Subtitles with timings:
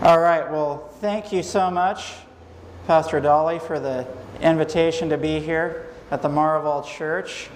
[0.00, 2.14] All right, well, thank you so much,
[2.86, 4.06] Pastor Dolly, for the
[4.40, 7.50] invitation to be here at the Maraval Church.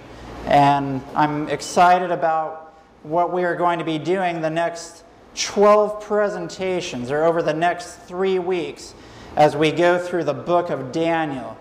[0.47, 7.11] And I'm excited about what we are going to be doing the next 12 presentations,
[7.11, 8.93] or over the next three weeks,
[9.37, 11.57] as we go through the book of Daniel.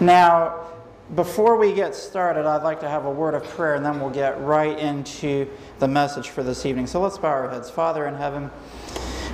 [0.00, 0.66] Now,
[1.14, 4.08] before we get started, I'd like to have a word of prayer, and then we'll
[4.08, 5.46] get right into
[5.78, 6.86] the message for this evening.
[6.86, 7.68] So let's bow our heads.
[7.68, 8.50] Father in heaven,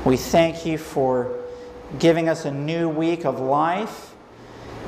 [0.06, 1.36] we thank you for
[1.98, 4.14] giving us a new week of life.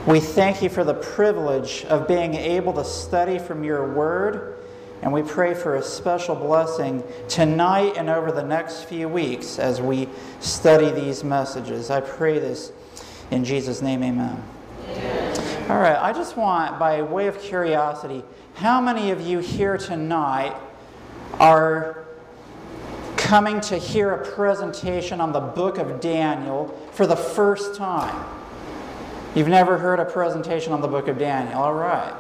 [0.07, 4.59] We thank you for the privilege of being able to study from your word.
[5.03, 9.83] And we pray for a special blessing tonight and over the next few weeks as
[9.83, 10.09] we
[10.39, 11.91] study these messages.
[11.91, 12.71] I pray this
[13.33, 14.41] in Jesus' name, amen.
[14.89, 15.71] amen.
[15.71, 18.23] All right, I just want, by way of curiosity,
[18.55, 20.57] how many of you here tonight
[21.41, 22.08] are
[23.29, 28.25] coming to hear a presentation on the book of Daniel for the first time.
[29.35, 31.61] You've never heard a presentation on the book of Daniel.
[31.61, 32.15] All right.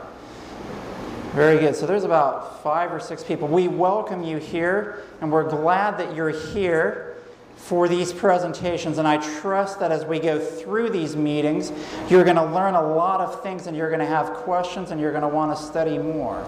[1.32, 1.74] Very good.
[1.74, 3.48] So there's about five or six people.
[3.48, 7.16] We welcome you here, and we're glad that you're here
[7.56, 8.98] for these presentations.
[8.98, 11.72] And I trust that as we go through these meetings,
[12.10, 15.00] you're going to learn a lot of things and you're going to have questions and
[15.00, 16.46] you're going to want to study more.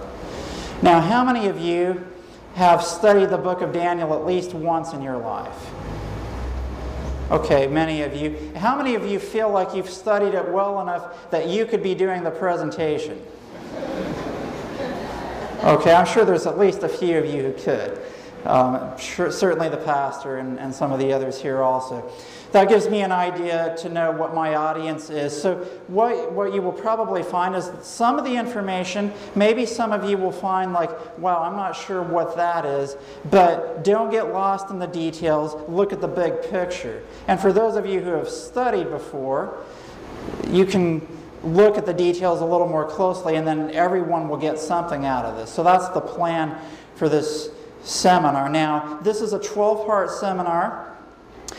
[0.83, 2.07] Now, how many of you
[2.55, 5.71] have studied the book of Daniel at least once in your life?
[7.31, 8.53] Okay, many of you.
[8.57, 11.95] How many of you feel like you've studied it well enough that you could be
[11.95, 13.23] doing the presentation?
[15.63, 18.01] Okay, I'm sure there's at least a few of you who could.
[18.45, 22.11] Um, sure, certainly the pastor and, and some of the others here also
[22.53, 25.41] that gives me an idea to know what my audience is.
[25.41, 30.09] So, what, what you will probably find is some of the information, maybe some of
[30.09, 32.97] you will find, like, wow, I'm not sure what that is,
[33.31, 35.55] but don't get lost in the details.
[35.69, 37.03] Look at the big picture.
[37.29, 39.63] And for those of you who have studied before,
[40.49, 41.07] you can
[41.43, 45.25] look at the details a little more closely, and then everyone will get something out
[45.25, 45.51] of this.
[45.51, 46.59] So, that's the plan
[46.97, 47.51] for this
[47.83, 48.49] seminar.
[48.49, 50.91] Now, this is a 12 part seminar.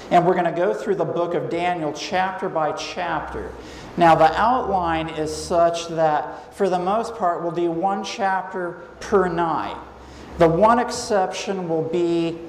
[0.10, 3.52] And we're going to go through the book of Daniel chapter by chapter.
[3.98, 9.28] Now, the outline is such that, for the most part, we'll do one chapter per
[9.28, 9.78] night.
[10.38, 12.40] The one exception will be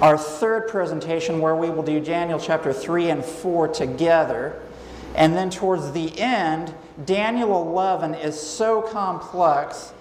[0.00, 4.60] our third presentation, where we will do Daniel chapter 3 and 4 together.
[5.14, 6.74] And then towards the end,
[7.04, 9.92] Daniel 11 is so complex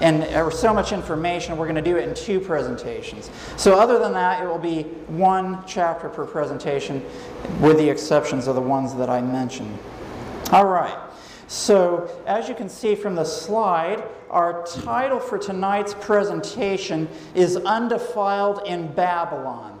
[0.00, 3.30] and uh, there's so much information, we're going to do it in two presentations.
[3.56, 7.04] So, other than that, it will be one chapter per presentation,
[7.60, 9.78] with the exceptions of the ones that I mentioned.
[10.50, 10.98] All right.
[11.46, 18.62] So, as you can see from the slide, our title for tonight's presentation is Undefiled
[18.66, 19.78] in Babylon.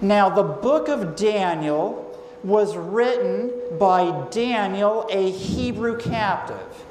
[0.00, 2.04] Now, the book of Daniel
[2.42, 6.83] was written by Daniel, a Hebrew captive.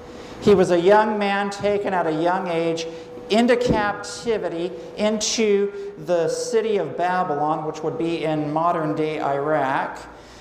[0.44, 2.86] He was a young man taken at a young age
[3.30, 9.98] into captivity into the city of Babylon, which would be in modern day Iraq,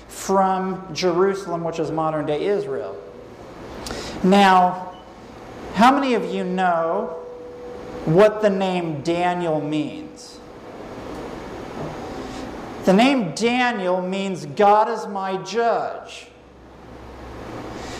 [0.09, 3.01] from Jerusalem, which is modern day Israel.
[4.23, 4.93] Now,
[5.73, 7.19] how many of you know
[8.05, 10.39] what the name Daniel means?
[12.83, 16.27] The name Daniel means God is my judge.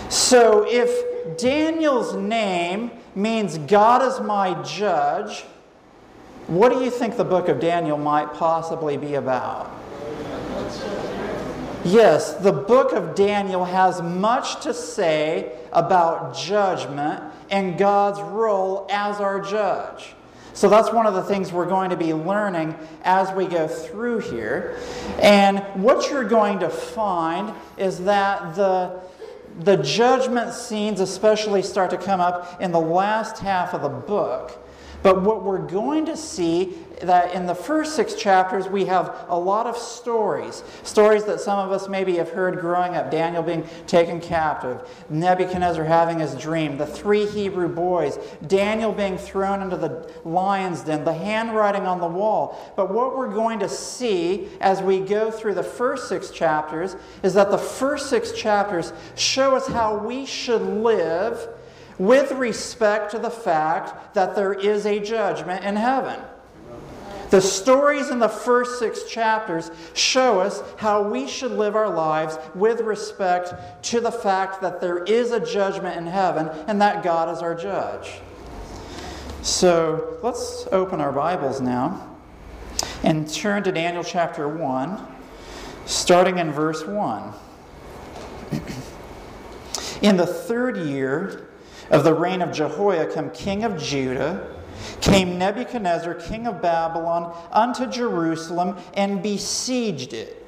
[0.09, 5.41] So if Daniel's name means God is my judge.
[6.47, 9.71] What do you think the book of Daniel might possibly be about?
[11.85, 19.19] Yes, the book of Daniel has much to say about judgment and God's role as
[19.19, 20.13] our judge.
[20.53, 24.19] So that's one of the things we're going to be learning as we go through
[24.19, 24.77] here.
[25.19, 29.01] And what you're going to find is that the
[29.59, 34.59] the judgment scenes, especially, start to come up in the last half of the book.
[35.03, 39.37] But what we're going to see that in the first six chapters we have a
[39.37, 40.63] lot of stories.
[40.83, 43.11] Stories that some of us maybe have heard growing up.
[43.11, 48.17] Daniel being taken captive, Nebuchadnezzar having his dream, the three Hebrew boys,
[48.47, 52.73] Daniel being thrown into the lion's den, the handwriting on the wall.
[52.75, 57.33] But what we're going to see as we go through the first six chapters is
[57.33, 61.47] that the first six chapters show us how we should live
[61.97, 66.19] with respect to the fact that there is a judgment in heaven.
[67.33, 72.37] The stories in the first six chapters show us how we should live our lives
[72.53, 77.35] with respect to the fact that there is a judgment in heaven and that God
[77.35, 78.19] is our judge.
[79.41, 82.07] So let's open our Bibles now
[83.01, 85.03] and turn to Daniel chapter 1.
[85.87, 87.33] starting in verse 1.
[90.03, 91.49] In the third year
[91.89, 94.52] of the reign of Jehoiakim, king of Judah,
[95.01, 100.39] came Nebuchadnezzar, king of Babylon, unto Jerusalem and besieged it.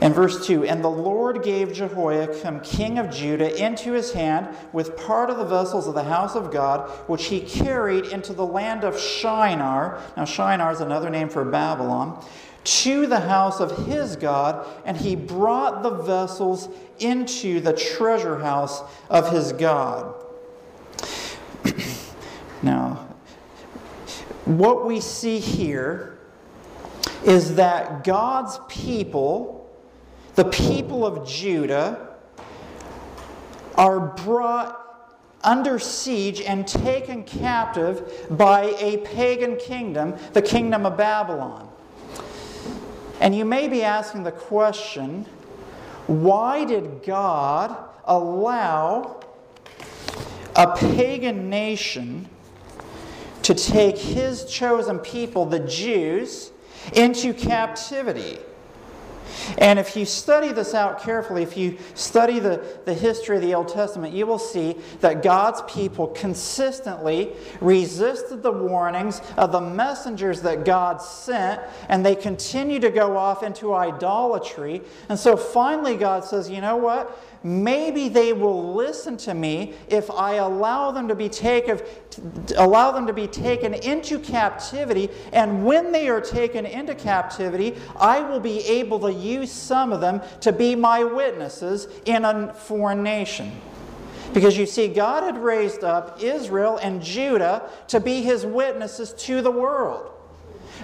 [0.00, 4.96] In verse 2, and the Lord gave Jehoiakim, king of Judah, into his hand with
[4.96, 8.84] part of the vessels of the house of God, which he carried into the land
[8.84, 10.00] of Shinar.
[10.16, 12.24] Now, Shinar is another name for Babylon
[12.64, 16.68] to the house of his God, and he brought the vessels
[16.98, 20.14] into the treasure house of his God.
[24.48, 26.18] What we see here
[27.24, 29.70] is that God's people,
[30.36, 32.16] the people of Judah,
[33.74, 34.74] are brought
[35.44, 41.68] under siege and taken captive by a pagan kingdom, the kingdom of Babylon.
[43.20, 45.26] And you may be asking the question
[46.06, 49.20] why did God allow
[50.56, 52.28] a pagan nation
[53.48, 56.52] to take his chosen people, the Jews,
[56.92, 58.38] into captivity?
[59.56, 63.54] And if you study this out carefully, if you study the, the history of the
[63.54, 70.42] Old Testament, you will see that God's people consistently resisted the warnings of the messengers
[70.42, 74.82] that God sent, and they continue to go off into idolatry.
[75.08, 77.18] And so finally, God says, you know what?
[77.42, 81.80] Maybe they will listen to me if I allow them to be taken,
[82.56, 85.10] allow them to be taken into captivity.
[85.32, 90.00] And when they are taken into captivity, I will be able to use some of
[90.00, 93.52] them to be my witnesses in a foreign nation.
[94.34, 99.40] Because you see, God had raised up Israel and Judah to be his witnesses to
[99.40, 100.12] the world.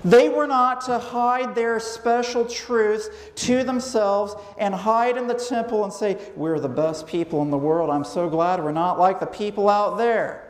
[0.05, 5.85] They were not to hide their special truths to themselves and hide in the temple
[5.85, 7.91] and say, We're the best people in the world.
[7.91, 10.44] I'm so glad we're not like the people out there.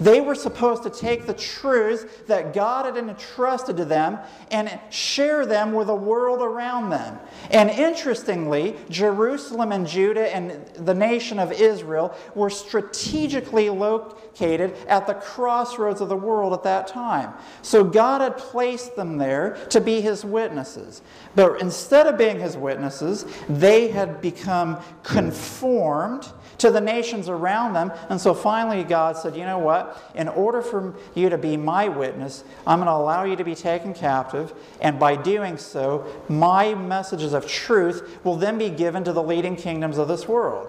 [0.00, 4.18] They were supposed to take the truths that God had entrusted to them
[4.50, 7.18] and share them with the world around them.
[7.50, 15.14] And interestingly, Jerusalem and Judah and the nation of Israel were strategically located at the
[15.14, 17.32] crossroads of the world at that time.
[17.62, 21.02] So God had placed them there to be his witnesses.
[21.34, 26.28] But instead of being his witnesses, they had become conformed
[26.58, 27.92] to the nations around them.
[28.08, 29.96] And so finally, God said, You know what?
[30.14, 33.54] In order for you to be my witness, I'm going to allow you to be
[33.54, 34.52] taken captive.
[34.80, 39.56] And by doing so, my messages of truth will then be given to the leading
[39.56, 40.68] kingdoms of this world.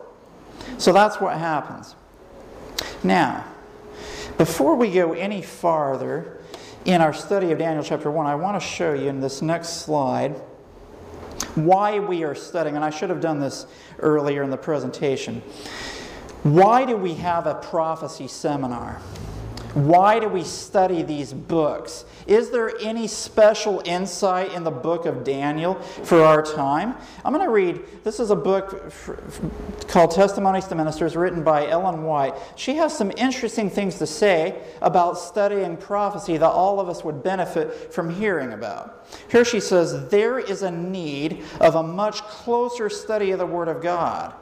[0.77, 1.95] So that's what happens.
[3.03, 3.45] Now,
[4.37, 6.37] before we go any farther
[6.85, 9.81] in our study of Daniel chapter 1, I want to show you in this next
[9.81, 10.39] slide
[11.55, 13.65] why we are studying, and I should have done this
[13.99, 15.41] earlier in the presentation.
[16.43, 19.01] Why do we have a prophecy seminar?
[19.73, 22.05] Why do we study these books?
[22.25, 26.95] Is there any special insight in the book of Daniel for our time?
[27.23, 28.91] I'm going to read, this is a book
[29.87, 32.33] called Testimonies to Ministers, written by Ellen White.
[32.55, 37.21] She has some interesting things to say about studying prophecy that all of us would
[37.21, 39.07] benefit from hearing about.
[39.29, 43.67] Here she says, There is a need of a much closer study of the Word
[43.67, 44.33] of God.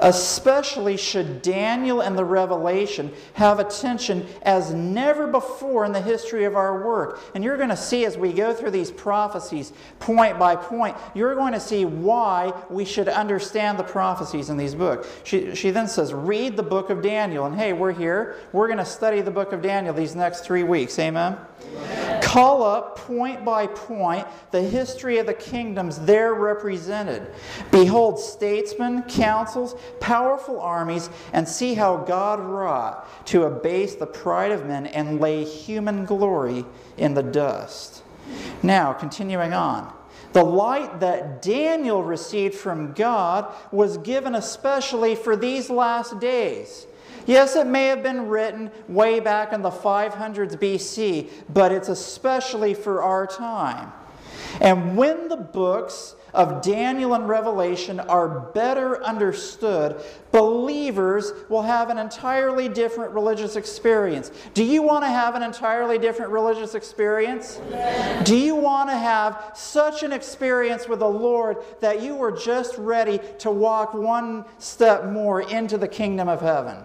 [0.00, 6.56] Especially should Daniel and the Revelation have attention as never before in the history of
[6.56, 7.20] our work.
[7.34, 11.34] And you're going to see as we go through these prophecies point by point, you're
[11.34, 15.08] going to see why we should understand the prophecies in these books.
[15.24, 17.46] She, she then says, Read the book of Daniel.
[17.46, 18.36] And hey, we're here.
[18.52, 20.98] We're going to study the book of Daniel these next three weeks.
[20.98, 21.36] Amen?
[21.76, 22.22] Amen.
[22.22, 27.26] Call up point by point the history of the kingdoms there represented.
[27.70, 34.66] Behold, statesmen, councils, powerful armies, and see how God wrought to abase the pride of
[34.66, 36.64] men and lay human glory
[36.96, 38.02] in the dust.
[38.62, 39.92] Now, continuing on.
[40.32, 46.86] The light that Daniel received from God was given especially for these last days.
[47.26, 52.74] Yes, it may have been written way back in the 500s BC, but it's especially
[52.74, 53.92] for our time.
[54.60, 60.00] And when the books of Daniel and Revelation are better understood,
[60.32, 64.30] believers will have an entirely different religious experience.
[64.52, 67.58] Do you want to have an entirely different religious experience?
[68.24, 72.76] Do you want to have such an experience with the Lord that you are just
[72.76, 76.76] ready to walk one step more into the kingdom of heaven?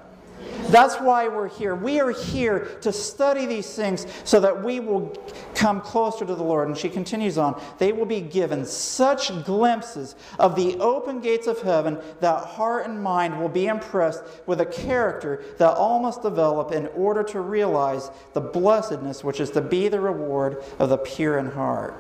[0.70, 1.76] That's why we're here.
[1.76, 5.14] We are here to study these things so that we will
[5.54, 6.68] come closer to the Lord.
[6.68, 11.62] And she continues on they will be given such glimpses of the open gates of
[11.62, 16.72] heaven that heart and mind will be impressed with a character that all must develop
[16.72, 21.38] in order to realize the blessedness which is to be the reward of the pure
[21.38, 21.94] in heart.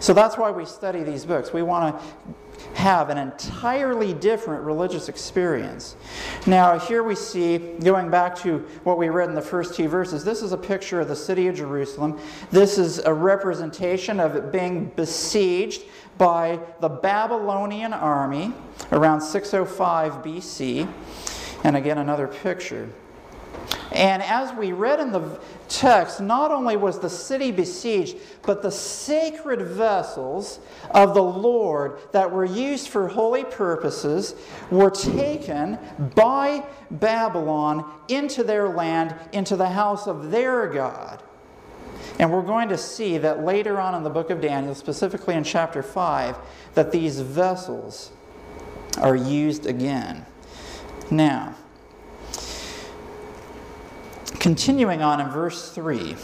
[0.00, 1.52] So that's why we study these books.
[1.52, 2.04] We want to
[2.76, 5.96] have an entirely different religious experience.
[6.46, 10.24] Now, here we see, going back to what we read in the first two verses,
[10.24, 12.20] this is a picture of the city of Jerusalem.
[12.50, 15.84] This is a representation of it being besieged
[16.18, 18.52] by the Babylonian army
[18.92, 20.86] around 605 BC.
[21.64, 22.90] And again, another picture.
[23.92, 28.70] And as we read in the text, not only was the city besieged, but the
[28.70, 34.34] sacred vessels of the Lord that were used for holy purposes
[34.70, 35.78] were taken
[36.14, 41.22] by Babylon into their land, into the house of their God.
[42.18, 45.44] And we're going to see that later on in the book of Daniel, specifically in
[45.44, 46.36] chapter 5,
[46.74, 48.10] that these vessels
[48.98, 50.24] are used again.
[51.10, 51.54] Now,
[54.34, 56.14] Continuing on in verse 3,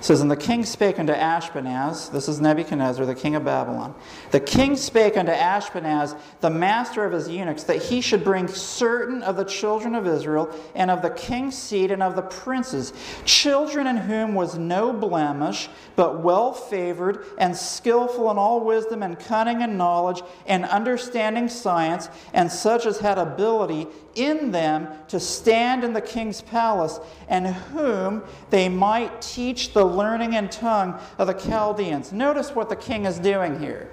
[0.00, 3.94] says, And the king spake unto Ashpenaz, this is Nebuchadnezzar, the king of Babylon.
[4.30, 9.22] The king spake unto Ashpenaz, the master of his eunuchs, that he should bring certain
[9.22, 12.92] of the children of Israel, and of the king's seed, and of the princes,
[13.24, 19.18] children in whom was no blemish, but well favored, and skillful in all wisdom, and
[19.18, 25.84] cunning and knowledge, and understanding science, and such as had ability in them to stand
[25.84, 31.34] in the king's palace, and whom they might teach the learning and tongue of the
[31.34, 32.12] Chaldeans.
[32.12, 33.90] Notice what the king is doing here.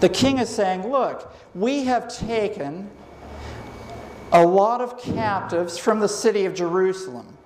[0.00, 2.90] The king is saying, Look, we have taken
[4.32, 7.36] a lot of captives from the city of Jerusalem.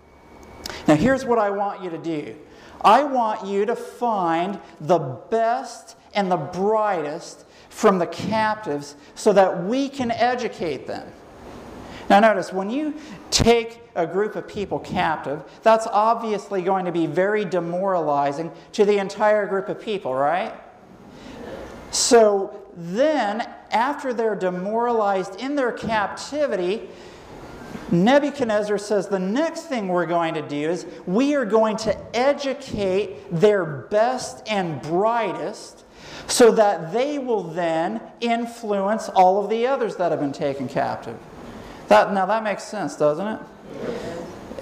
[0.86, 2.36] Now, here's what I want you to do
[2.80, 9.64] I want you to find the best and the brightest from the captives so that
[9.64, 11.10] we can educate them.
[12.08, 12.94] Now, notice when you
[13.30, 18.98] take a group of people captive, that's obviously going to be very demoralizing to the
[18.98, 20.54] entire group of people, right?
[21.90, 26.88] So then, after they're demoralized in their captivity,
[27.90, 33.16] Nebuchadnezzar says the next thing we're going to do is we are going to educate
[33.30, 35.84] their best and brightest
[36.26, 41.18] so that they will then influence all of the others that have been taken captive.
[41.88, 43.40] That, now that makes sense, doesn't it?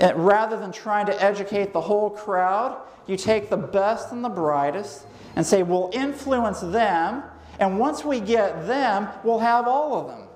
[0.00, 0.16] it?
[0.16, 5.06] Rather than trying to educate the whole crowd, you take the best and the brightest
[5.36, 7.22] and say, we'll influence them,
[7.58, 10.28] and once we get them, we'll have all of them.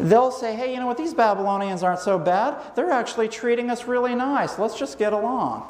[0.00, 2.60] They'll say, hey, you know what, these Babylonians aren't so bad.
[2.74, 4.58] They're actually treating us really nice.
[4.58, 5.66] Let's just get along.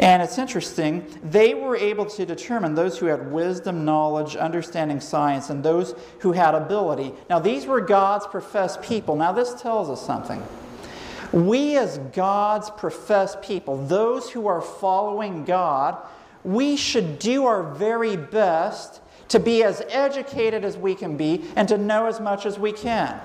[0.00, 5.50] And it's interesting, they were able to determine those who had wisdom, knowledge, understanding science,
[5.50, 7.12] and those who had ability.
[7.28, 9.16] Now, these were God's professed people.
[9.16, 10.42] Now, this tells us something.
[11.30, 15.98] We, as God's professed people, those who are following God,
[16.42, 21.68] we should do our very best to be as educated as we can be and
[21.68, 23.20] to know as much as we can.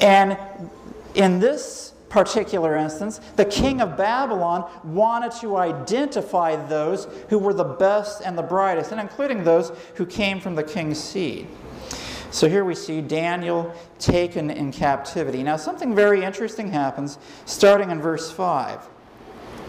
[0.00, 0.38] And
[1.14, 7.64] in this particular instance, the king of Babylon wanted to identify those who were the
[7.64, 11.46] best and the brightest, and including those who came from the king's seed.
[12.32, 15.42] So here we see Daniel taken in captivity.
[15.42, 18.88] Now, something very interesting happens starting in verse 5.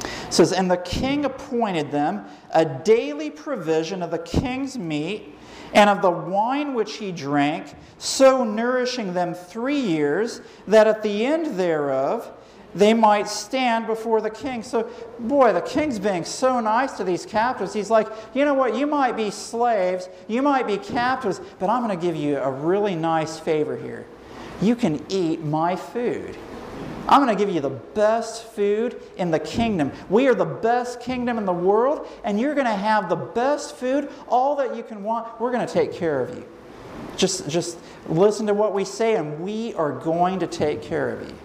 [0.04, 5.36] It says, And the king appointed them a daily provision of the king's meat
[5.74, 11.25] and of the wine which he drank, so nourishing them three years, that at the
[11.25, 12.30] end thereof
[12.74, 14.63] they might stand before the king.
[14.63, 17.74] So, boy, the king's being so nice to these captives.
[17.74, 21.86] He's like, you know what, you might be slaves, you might be captives, but I'm
[21.86, 24.06] going to give you a really nice favor here.
[24.62, 26.38] You can eat my food.
[27.08, 29.92] I'm going to give you the best food in the kingdom.
[30.10, 33.76] We are the best kingdom in the world, and you're going to have the best
[33.76, 35.40] food, all that you can want.
[35.40, 36.46] We're going to take care of you.
[37.18, 41.28] Just, just listen to what we say, and we are going to take care of
[41.28, 41.36] you.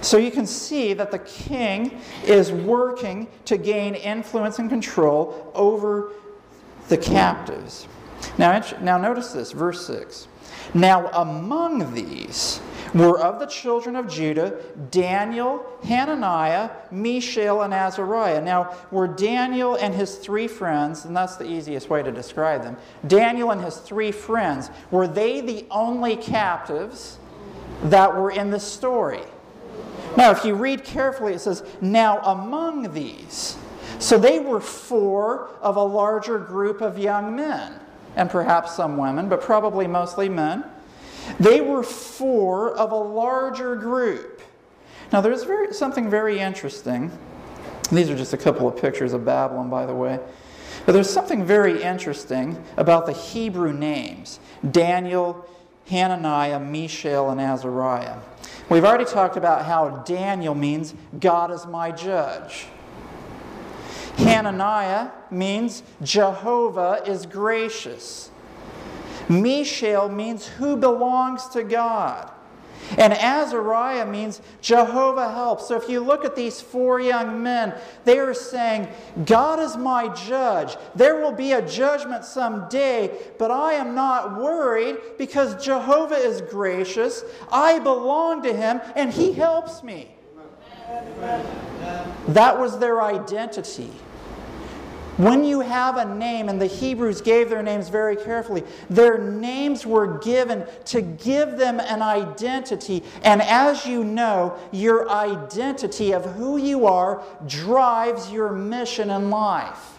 [0.00, 6.12] So you can see that the king is working to gain influence and control over
[6.88, 7.88] the captives.
[8.38, 10.28] Now, now notice this, verse 6.
[10.74, 12.60] Now, among these
[12.94, 18.40] were of the children of Judah Daniel, Hananiah, Mishael, and Azariah.
[18.40, 22.76] Now, were Daniel and his three friends, and that's the easiest way to describe them,
[23.06, 27.18] Daniel and his three friends, were they the only captives
[27.84, 29.22] that were in the story?
[30.16, 33.56] Now, if you read carefully, it says, Now among these.
[33.98, 37.80] So they were four of a larger group of young men,
[38.14, 40.64] and perhaps some women, but probably mostly men.
[41.38, 44.42] They were four of a larger group.
[45.12, 47.10] Now, there's very, something very interesting.
[47.92, 50.18] These are just a couple of pictures of Babylon, by the way.
[50.84, 54.40] But there's something very interesting about the Hebrew names
[54.70, 55.48] Daniel,
[55.88, 58.18] Hananiah, Mishael, and Azariah.
[58.68, 62.66] We've already talked about how Daniel means God is my judge.
[64.16, 68.30] Hananiah means Jehovah is gracious.
[69.28, 72.30] Mishael means who belongs to God.
[72.98, 75.66] And Azariah means Jehovah helps.
[75.68, 78.88] So if you look at these four young men, they are saying,
[79.24, 80.76] God is my judge.
[80.94, 87.24] There will be a judgment someday, but I am not worried because Jehovah is gracious.
[87.50, 90.10] I belong to him and he helps me.
[92.28, 93.90] That was their identity.
[95.16, 99.86] When you have a name, and the Hebrews gave their names very carefully, their names
[99.86, 103.02] were given to give them an identity.
[103.22, 109.98] And as you know, your identity of who you are drives your mission in life.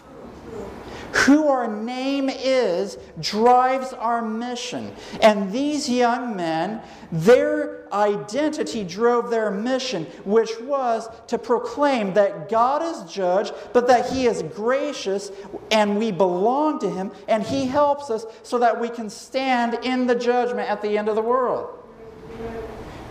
[1.12, 4.94] Who our name is drives our mission.
[5.22, 12.82] And these young men, their identity drove their mission, which was to proclaim that God
[12.82, 15.30] is judge, but that He is gracious
[15.70, 20.06] and we belong to Him and He helps us so that we can stand in
[20.06, 21.78] the judgment at the end of the world.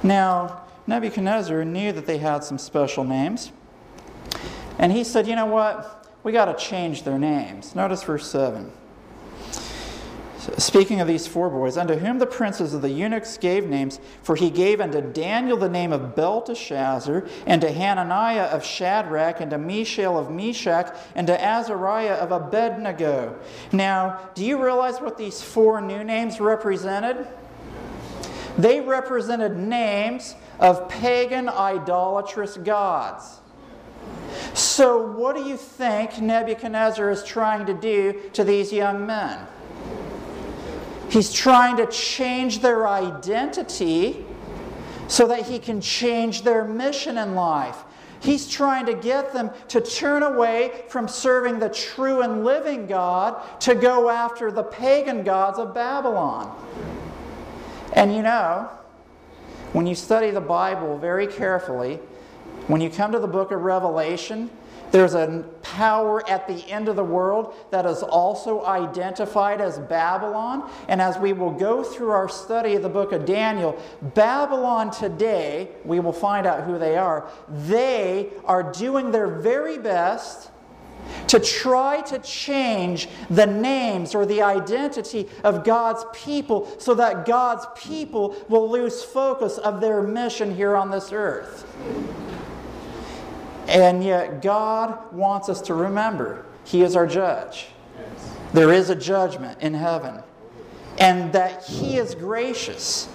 [0.04, 3.52] Now, Nebuchadnezzar knew that they had some special names.
[4.80, 5.97] And he said, You know what?
[6.24, 7.76] We got to change their names.
[7.76, 8.72] Notice verse 7.
[10.58, 14.36] Speaking of these four boys, unto whom the princes of the eunuchs gave names, for
[14.36, 19.58] he gave unto Daniel the name of Belteshazzar, and to Hananiah of Shadrach, and to
[19.58, 23.38] Mishael of Meshach, and to Azariah of Abednego.
[23.74, 27.28] Now, do you realize what these four new names represented?
[28.58, 33.42] They represented names of pagan idolatrous gods.
[34.54, 39.46] So, what do you think Nebuchadnezzar is trying to do to these young men?
[41.10, 44.26] He's trying to change their identity
[45.08, 47.84] so that he can change their mission in life.
[48.20, 53.60] He's trying to get them to turn away from serving the true and living God
[53.62, 56.54] to go after the pagan gods of Babylon.
[57.94, 58.70] And you know,
[59.74, 62.00] when you study the Bible very carefully,
[62.68, 64.50] when you come to the book of Revelation,
[64.92, 70.70] there's a power at the end of the world that is also identified as Babylon.
[70.88, 75.70] And as we will go through our study of the book of Daniel, Babylon today,
[75.84, 77.30] we will find out who they are.
[77.50, 80.52] They are doing their very best
[81.28, 87.66] to try to change the names or the identity of God's people so that God's
[87.76, 91.66] people will lose focus of their mission here on this earth.
[93.68, 97.68] And yet, God wants us to remember He is our judge.
[98.54, 100.24] There is a judgment in heaven.
[100.98, 103.10] And that He is gracious.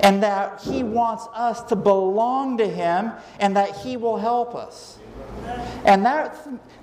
[0.00, 4.98] And that He wants us to belong to Him and that He will help us.
[5.84, 6.36] And that,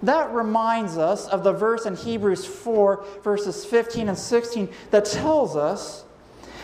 [0.04, 5.56] that reminds us of the verse in Hebrews 4, verses 15 and 16, that tells
[5.56, 6.06] us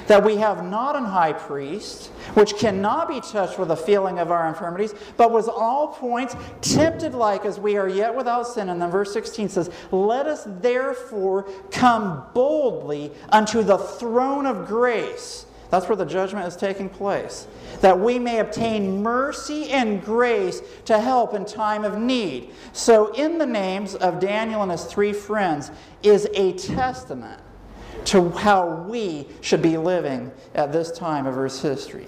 [0.07, 4.31] that we have not an high priest, which cannot be touched with the feeling of
[4.31, 8.69] our infirmities, but was all points tempted like as we are yet without sin.
[8.69, 15.45] And then verse 16 says, Let us therefore come boldly unto the throne of grace.
[15.69, 17.45] That's where the judgment is taking place.
[17.81, 22.51] That we may obtain mercy and grace to help in time of need.
[22.71, 25.71] So, in the names of Daniel and his three friends
[26.03, 27.41] is a testament
[28.05, 32.07] to how we should be living at this time of Earth's history.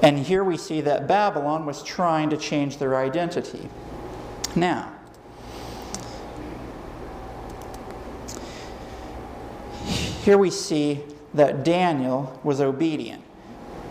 [0.00, 3.68] And here we see that Babylon was trying to change their identity.
[4.54, 4.92] Now,
[10.22, 11.00] here we see
[11.34, 13.22] that Daniel was obedient.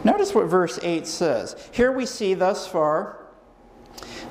[0.03, 1.55] Notice what verse 8 says.
[1.71, 3.16] Here we see thus far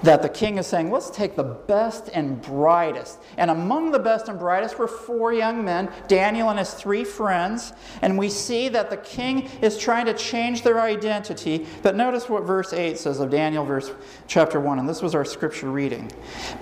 [0.02, 3.18] that the king is saying, let's take the best and brightest.
[3.36, 7.72] And among the best and brightest were four young men, Daniel and his three friends.
[8.02, 11.66] And we see that the king is trying to change their identity.
[11.82, 13.90] But notice what verse 8 says of Daniel, verse
[14.26, 14.78] chapter 1.
[14.78, 16.10] And this was our scripture reading.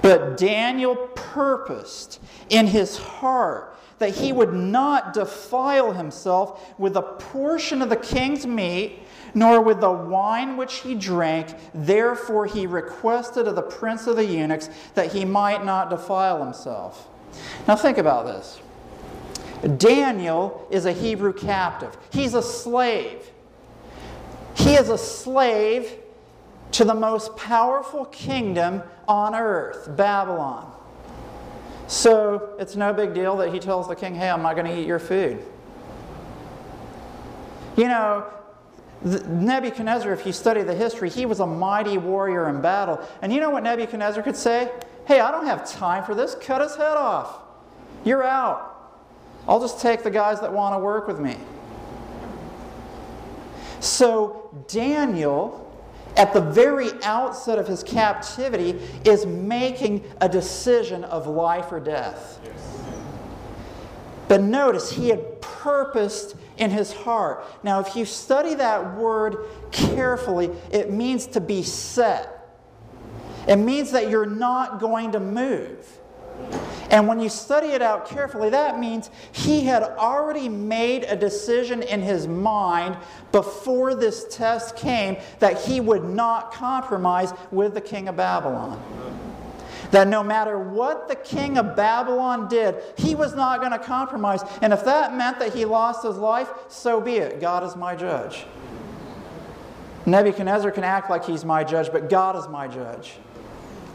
[0.02, 7.80] But Daniel purposed in his heart that he would not defile himself with a portion
[7.80, 8.98] of the king's meat
[9.34, 11.54] nor with the wine which he drank.
[11.74, 17.08] Therefore, he requested of the prince of the eunuchs that he might not defile himself.
[17.66, 18.60] Now, think about this.
[19.78, 23.30] Daniel is a Hebrew captive, he's a slave.
[24.56, 25.98] He is a slave
[26.72, 30.72] to the most powerful kingdom on earth, Babylon.
[31.86, 34.78] So it's no big deal that he tells the king, hey, I'm not going to
[34.80, 35.42] eat your food.
[37.76, 38.26] You know,
[39.04, 43.00] Nebuchadnezzar, if you study the history, he was a mighty warrior in battle.
[43.20, 44.70] And you know what Nebuchadnezzar could say?
[45.06, 46.34] Hey, I don't have time for this.
[46.34, 47.40] Cut his head off.
[48.04, 48.70] You're out.
[49.46, 51.36] I'll just take the guys that want to work with me.
[53.80, 55.70] So, Daniel,
[56.16, 62.40] at the very outset of his captivity, is making a decision of life or death.
[64.28, 67.44] But notice, he had purposed in his heart.
[67.62, 69.36] Now, if you study that word
[69.72, 72.30] carefully, it means to be set.
[73.46, 76.00] It means that you're not going to move.
[76.90, 81.82] And when you study it out carefully, that means he had already made a decision
[81.82, 82.96] in his mind
[83.32, 88.80] before this test came that he would not compromise with the king of Babylon.
[89.94, 94.40] That no matter what the king of Babylon did, he was not going to compromise.
[94.61, 97.40] And if that meant that he lost his life, so be it.
[97.40, 98.44] God is my judge.
[100.04, 103.18] Nebuchadnezzar can act like he's my judge, but God is my judge.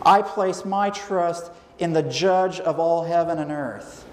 [0.02, 4.06] I place my trust in the judge of all heaven and earth.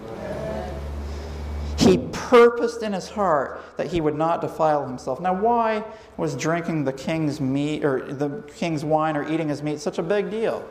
[1.79, 5.21] He purposed in his heart that he would not defile himself.
[5.21, 5.85] Now, why
[6.17, 10.03] was drinking the king's meat or the king's wine or eating his meat such a
[10.03, 10.69] big deal?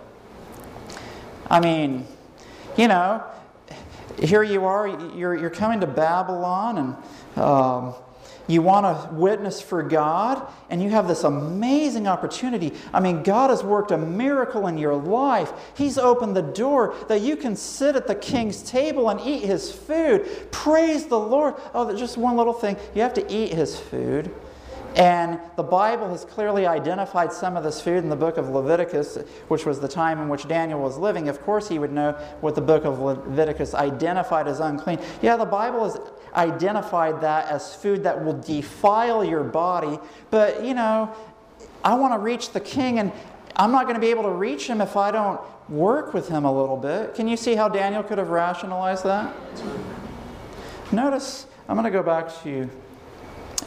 [1.50, 2.08] I mean,
[2.78, 3.24] you know,
[4.20, 6.78] here you are, you're, you're coming to Babylon
[7.36, 7.96] and um,
[8.48, 12.74] you want to witness for God, and you have this amazing opportunity.
[12.94, 15.52] I mean, God has worked a miracle in your life.
[15.76, 19.72] He's opened the door that you can sit at the king's table and eat his
[19.72, 20.52] food.
[20.52, 21.56] Praise the Lord.
[21.74, 24.32] Oh, just one little thing you have to eat his food.
[24.96, 29.18] And the Bible has clearly identified some of this food in the book of Leviticus,
[29.50, 31.28] which was the time in which Daniel was living.
[31.28, 35.00] Of course, he would know what the book of Leviticus identified as unclean.
[35.22, 36.00] Yeah, the Bible has
[36.34, 40.00] identified that as food that will defile your body.
[40.30, 41.14] But, you know,
[41.84, 43.12] I want to reach the king, and
[43.58, 46.46] I'm not going to be able to reach him if I don't work with him
[46.46, 47.16] a little bit.
[47.16, 49.36] Can you see how Daniel could have rationalized that?
[50.94, 52.70] Notice, I'm going to go back to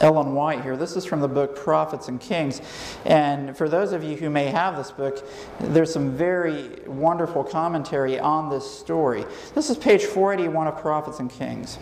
[0.00, 0.76] Ellen White here.
[0.76, 2.60] This is from the book Prophets and Kings.
[3.04, 5.26] And for those of you who may have this book,
[5.60, 9.24] there's some very wonderful commentary on this story.
[9.54, 11.78] This is page 481 of Prophets and Kings.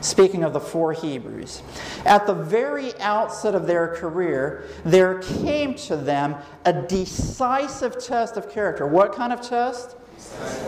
[0.00, 1.62] Speaking of the four Hebrews,
[2.06, 8.50] at the very outset of their career, there came to them a decisive test of
[8.50, 8.86] character.
[8.86, 9.96] What kind of test?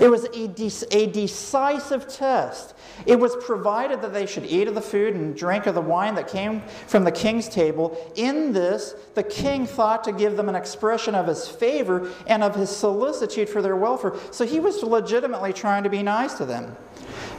[0.00, 2.74] It was a, de- a decisive test.
[3.06, 6.14] It was provided that they should eat of the food and drink of the wine
[6.16, 7.96] that came from the king's table.
[8.16, 12.54] In this, the king thought to give them an expression of his favor and of
[12.54, 14.14] his solicitude for their welfare.
[14.30, 16.76] So he was legitimately trying to be nice to them.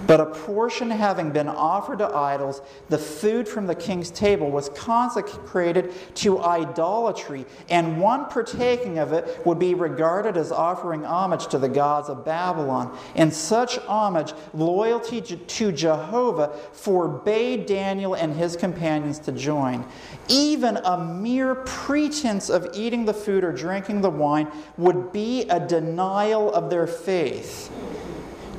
[0.06, 4.70] But a portion having been offered to idols, the food from the king's table was
[4.70, 11.58] consecrated to idolatry, and one partaking of it would be regarded as offering homage to
[11.58, 12.98] the gods of Babylon.
[13.16, 19.86] In such homage, loyalty to Jehovah forbade Daniel and his companions to join.
[20.28, 25.60] Even a mere pretense of eating the food or drinking the wine would be a
[25.60, 27.72] denial of their faith.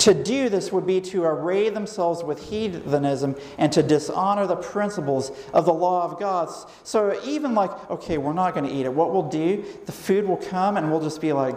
[0.05, 5.33] To do this would be to array themselves with heathenism and to dishonor the principles
[5.55, 6.55] of the law of God.
[6.83, 10.29] So, even like, okay, we're not going to eat it, what we'll do, the food
[10.29, 11.57] will come and we'll just be like,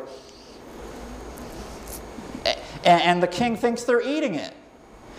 [2.86, 4.54] and the king thinks they're eating it.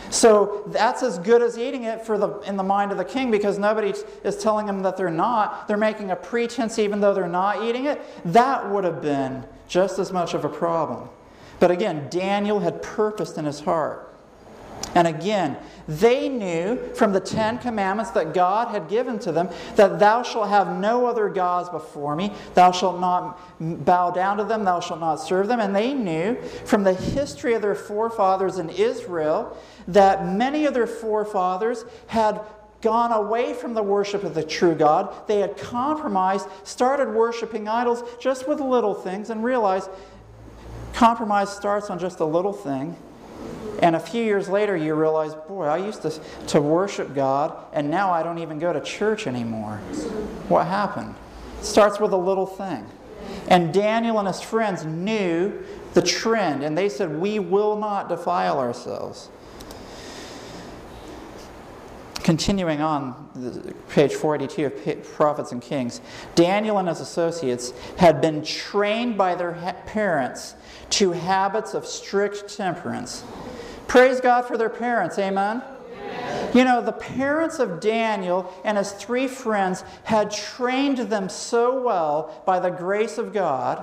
[0.09, 3.31] So that's as good as eating it for the, in the mind of the king
[3.31, 3.93] because nobody
[4.25, 5.69] is telling them that they're not.
[5.69, 8.01] They're making a pretense even though they're not eating it.
[8.25, 11.11] That would have been just as much of a problem.
[11.61, 14.05] But again, Daniel had purposed in his heart.
[14.95, 19.99] And again, they knew from the Ten Commandments that God had given to them that
[19.99, 24.65] thou shalt have no other gods before me, thou shalt not bow down to them,
[24.65, 25.61] thou shalt not serve them.
[25.61, 29.57] And they knew from the history of their forefathers in Israel
[29.89, 32.41] that many of their forefathers had
[32.81, 35.13] gone away from the worship of the true God.
[35.27, 39.91] They had compromised, started worshiping idols just with little things, and realized
[40.99, 42.97] compromise starts on just a little thing
[43.81, 46.11] and a few years later, you realize, boy, I used to,
[46.49, 49.77] to worship God, and now I don't even go to church anymore.
[50.49, 51.15] What happened?
[51.61, 52.87] It starts with a little thing.
[53.47, 58.59] And Daniel and his friends knew the trend, and they said, We will not defile
[58.59, 59.29] ourselves.
[62.15, 63.31] Continuing on,
[63.91, 66.01] page 482 of Prophets and Kings,
[66.35, 69.53] Daniel and his associates had been trained by their
[69.87, 70.55] parents
[70.91, 73.25] to habits of strict temperance
[73.89, 75.19] Praise God for their parents.
[75.19, 75.63] Amen.
[76.55, 82.43] You know, the parents of Daniel and his three friends had trained them so well
[82.47, 83.83] by the grace of God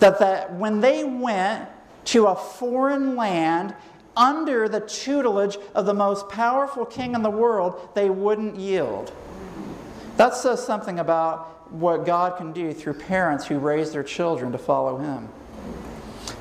[0.00, 1.68] that, that when they went
[2.06, 3.74] to a foreign land
[4.16, 9.12] under the tutelage of the most powerful king in the world, they wouldn't yield.
[10.16, 14.58] That says something about what God can do through parents who raise their children to
[14.58, 15.28] follow Him.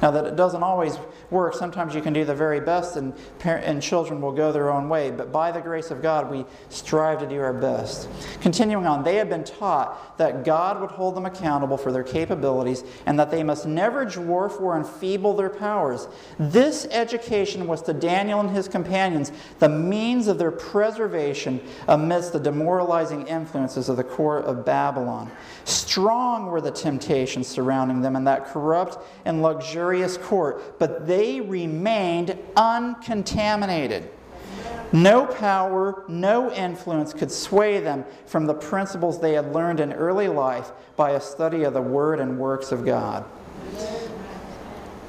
[0.01, 0.97] Now, that it doesn't always
[1.33, 4.71] work, sometimes you can do the very best and, parent, and children will go their
[4.71, 5.11] own way.
[5.11, 8.07] But by the grace of God, we strive to do our best.
[8.39, 12.83] Continuing on, they had been taught that God would hold them accountable for their capabilities
[13.05, 16.07] and that they must never dwarf or enfeeble their powers.
[16.39, 22.39] This education was to Daniel and his companions the means of their preservation amidst the
[22.39, 25.31] demoralizing influences of the court of Babylon.
[25.65, 32.37] Strong were the temptations surrounding them in that corrupt and luxurious court, but they remained
[32.55, 34.09] uncontaminated.
[34.91, 40.27] No power, no influence could sway them from the principles they had learned in early
[40.27, 43.25] life by a study of the Word and works of God.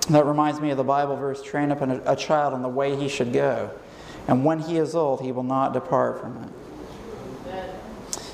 [0.09, 3.09] That reminds me of the Bible verse train up a child in the way he
[3.09, 3.71] should go,
[4.27, 6.49] and when he is old, he will not depart from it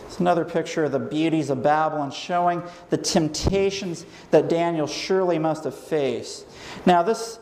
[0.06, 5.64] It's another picture of the beauties of Babylon, showing the temptations that Daniel surely must
[5.64, 6.46] have faced.
[6.86, 7.40] Now, this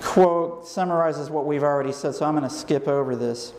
[0.00, 3.52] quote summarizes what we've already said, so I'm going to skip over this.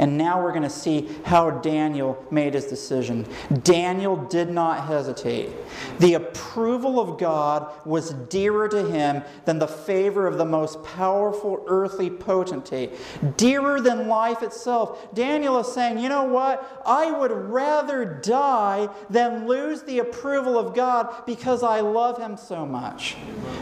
[0.00, 3.26] And now we're going to see how Daniel made his decision.
[3.62, 5.50] Daniel did not hesitate.
[5.98, 11.62] The approval of God was dearer to him than the favor of the most powerful
[11.66, 12.94] earthly potentate,
[13.36, 15.12] dearer than life itself.
[15.14, 16.82] Daniel is saying, you know what?
[16.86, 22.64] I would rather die than lose the approval of God because I love him so
[22.64, 23.16] much.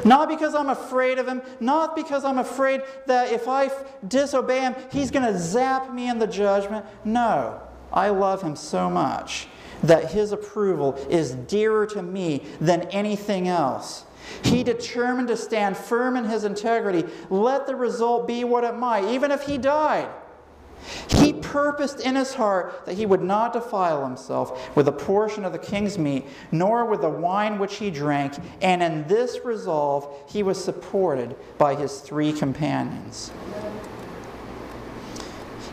[0.05, 3.73] Not because I'm afraid of him, not because I'm afraid that if I
[4.07, 6.85] disobey him, he's going to zap me in the judgment.
[7.05, 7.61] No,
[7.93, 9.49] I love him so much
[9.83, 14.05] that his approval is dearer to me than anything else.
[14.43, 19.05] He determined to stand firm in his integrity, let the result be what it might,
[19.05, 20.09] even if he died.
[21.09, 25.53] He purposed in his heart that he would not defile himself with a portion of
[25.53, 30.43] the king's meat, nor with the wine which he drank, and in this resolve he
[30.43, 33.33] was supported by his three companions.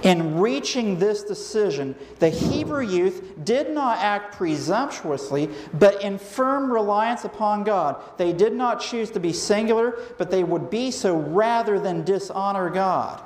[0.05, 7.25] In reaching this decision, the Hebrew youth did not act presumptuously, but in firm reliance
[7.25, 7.99] upon God.
[8.17, 12.69] They did not choose to be singular, but they would be so rather than dishonor
[12.69, 13.23] God.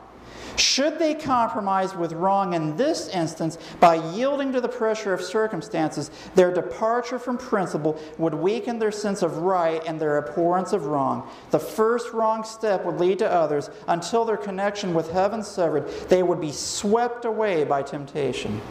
[0.60, 6.12] Should they compromise with wrong in this instance by yielding to the pressure of circumstances,
[6.36, 11.30] their departure from principle would weaken their sense of right and their abhorrence of wrong.
[11.52, 15.88] The first wrong step would lead to others until their connection with heaven severed.
[16.10, 18.62] They would be swept away by temptation.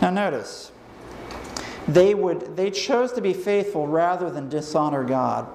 [0.00, 0.72] Now, notice,
[1.86, 5.46] they, would, they chose to be faithful rather than dishonor God.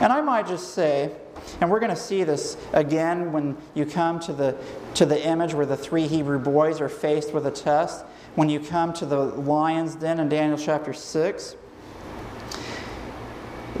[0.00, 1.12] And I might just say,
[1.60, 4.56] and we're going to see this again when you come to the,
[4.94, 8.04] to the image where the three Hebrew boys are faced with a test.
[8.34, 11.56] When you come to the lion's den in Daniel chapter 6.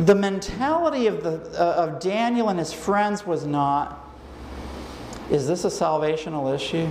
[0.00, 4.10] The mentality of, the, uh, of Daniel and his friends was not,
[5.30, 6.88] is this a salvational issue?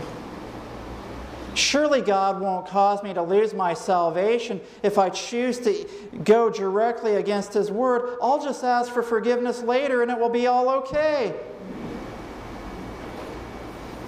[1.53, 5.85] Surely God won't cause me to lose my salvation if I choose to
[6.23, 8.17] go directly against His word.
[8.21, 11.35] I'll just ask for forgiveness later and it will be all okay.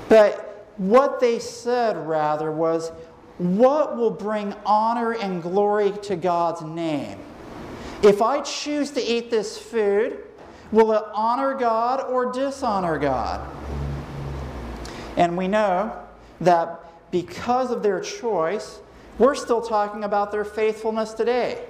[0.07, 2.91] But what they said, rather, was
[3.37, 7.19] what will bring honor and glory to God's name?
[8.03, 10.19] If I choose to eat this food,
[10.71, 13.49] will it honor God or dishonor God?
[15.17, 15.99] And we know
[16.41, 18.79] that because of their choice,
[19.19, 21.63] we're still talking about their faithfulness today.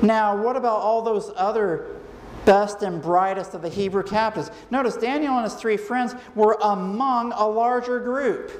[0.00, 1.96] Now, what about all those other
[2.44, 4.52] best and brightest of the Hebrew captives?
[4.70, 8.52] Notice Daniel and his three friends were among a larger group.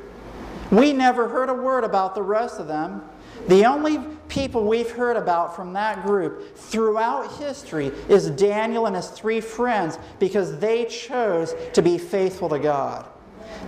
[0.73, 3.09] We never heard a word about the rest of them.
[3.47, 9.11] The only people we've heard about from that group throughout history is Daniel and his
[9.11, 13.07] three friends because they chose to be faithful to God,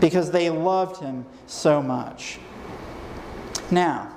[0.00, 2.38] because they loved him so much.
[3.70, 4.14] Now,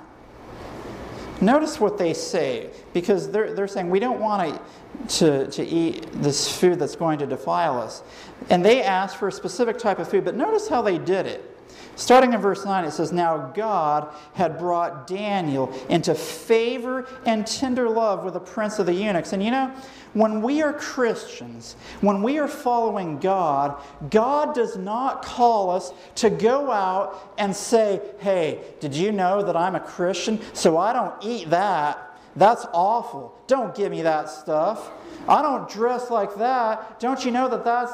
[1.40, 4.60] notice what they say, because they're, they're saying, we don't want
[5.08, 8.02] to, to eat this food that's going to defile us.
[8.50, 11.57] And they asked for a specific type of food, but notice how they did it.
[11.98, 17.88] Starting in verse 9, it says, Now God had brought Daniel into favor and tender
[17.90, 19.32] love with the prince of the eunuchs.
[19.32, 19.74] And you know,
[20.12, 26.30] when we are Christians, when we are following God, God does not call us to
[26.30, 30.38] go out and say, Hey, did you know that I'm a Christian?
[30.52, 32.16] So I don't eat that.
[32.36, 33.36] That's awful.
[33.48, 34.88] Don't give me that stuff.
[35.28, 37.00] I don't dress like that.
[37.00, 37.92] Don't you know that that's.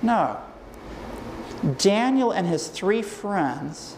[0.00, 0.40] No.
[1.78, 3.96] Daniel and his three friends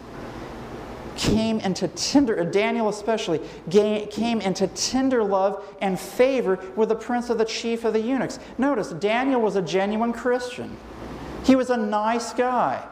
[1.17, 3.41] came into tender, Daniel especially,
[3.71, 8.39] came into tender love and favor with the prince of the chief of the eunuchs.
[8.59, 10.77] Notice, Daniel was a genuine Christian.
[11.45, 12.87] He was a nice guy.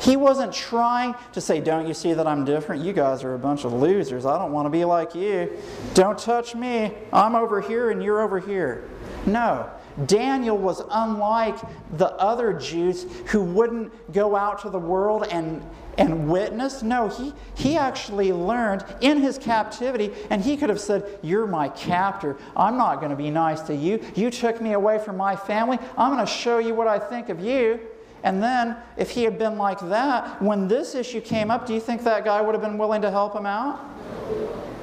[0.00, 2.84] He wasn't trying to say, Don't you see that I'm different?
[2.84, 4.26] You guys are a bunch of losers.
[4.26, 5.50] I don't want to be like you.
[5.94, 6.92] Don't touch me.
[7.12, 8.90] I'm over here and you're over here.
[9.26, 9.70] No.
[10.06, 11.56] Daniel was unlike
[11.96, 15.62] the other Jews who wouldn't go out to the world and,
[15.98, 16.82] and witness.
[16.82, 21.68] No, he, he actually learned in his captivity, and he could have said, You're my
[21.68, 22.36] captor.
[22.56, 24.04] I'm not going to be nice to you.
[24.16, 25.78] You took me away from my family.
[25.96, 27.78] I'm going to show you what I think of you.
[28.24, 31.80] And then, if he had been like that, when this issue came up, do you
[31.80, 33.78] think that guy would have been willing to help him out?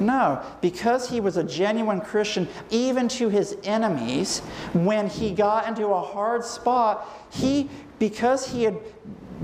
[0.01, 4.39] No, because he was a genuine Christian, even to his enemies,
[4.73, 8.77] when he got into a hard spot, he, because he had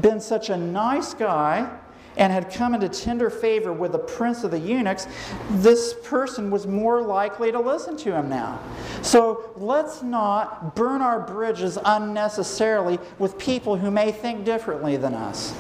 [0.02, 1.70] been such a nice guy
[2.18, 5.08] and had come into tender favor with the prince of the eunuchs,
[5.52, 8.60] this person was more likely to listen to him now.
[9.04, 15.56] So let's not burn our bridges unnecessarily with people who may think differently than us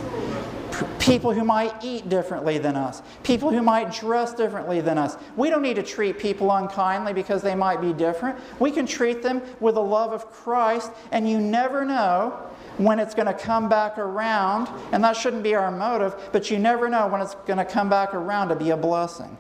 [1.00, 5.18] people who might eat differently than us, people who might dress differently than us.
[5.36, 8.38] We don't need to treat people unkindly because they might be different.
[8.60, 12.40] We can treat them with the love of Christ, and you never know
[12.78, 16.60] when it's going to come back around, and that shouldn't be our motive, but you
[16.60, 19.38] never know when it's going to come back around to be a blessing.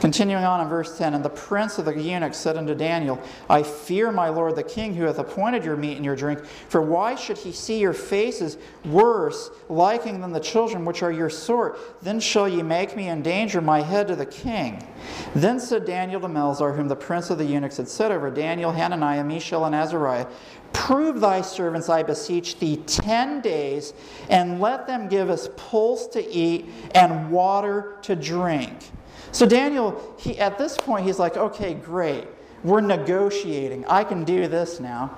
[0.00, 3.64] Continuing on in verse 10, and the prince of the eunuchs said unto Daniel, I
[3.64, 6.44] fear my lord the king, who hath appointed your meat and your drink.
[6.68, 11.30] For why should he see your faces worse, liking than the children which are your
[11.30, 12.00] sort?
[12.00, 14.86] Then shall ye make me endanger my head to the king.
[15.34, 18.70] Then said Daniel to Melzar, whom the prince of the eunuchs had set over Daniel,
[18.70, 20.26] Hananiah, Mishael, and Azariah,
[20.72, 23.94] Prove thy servants, I beseech thee, ten days,
[24.28, 28.90] and let them give us pulse to eat and water to drink.
[29.32, 32.26] So Daniel, he, at this point, he's like, okay, great.
[32.64, 33.84] We're negotiating.
[33.86, 35.16] I can do this now.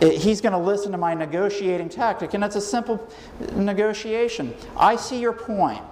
[0.00, 3.08] It, he's going to listen to my negotiating tactic, and it's a simple
[3.54, 4.54] negotiation.
[4.76, 5.82] I see your point.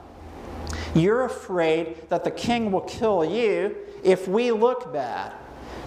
[0.95, 5.33] You're afraid that the king will kill you if we look bad.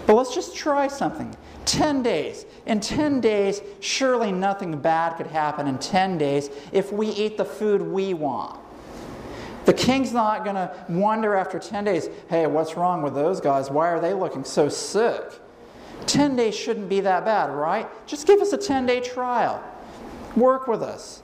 [0.06, 1.34] But let's just try something.
[1.64, 2.46] 10 days.
[2.66, 7.44] In 10 days, surely nothing bad could happen in 10 days if we eat the
[7.44, 8.59] food we want.
[9.70, 13.70] The king's not going to wonder after 10 days, hey, what's wrong with those guys?
[13.70, 15.22] Why are they looking so sick?
[16.06, 17.88] 10 days shouldn't be that bad, right?
[18.04, 19.62] Just give us a 10 day trial.
[20.34, 21.22] Work with us.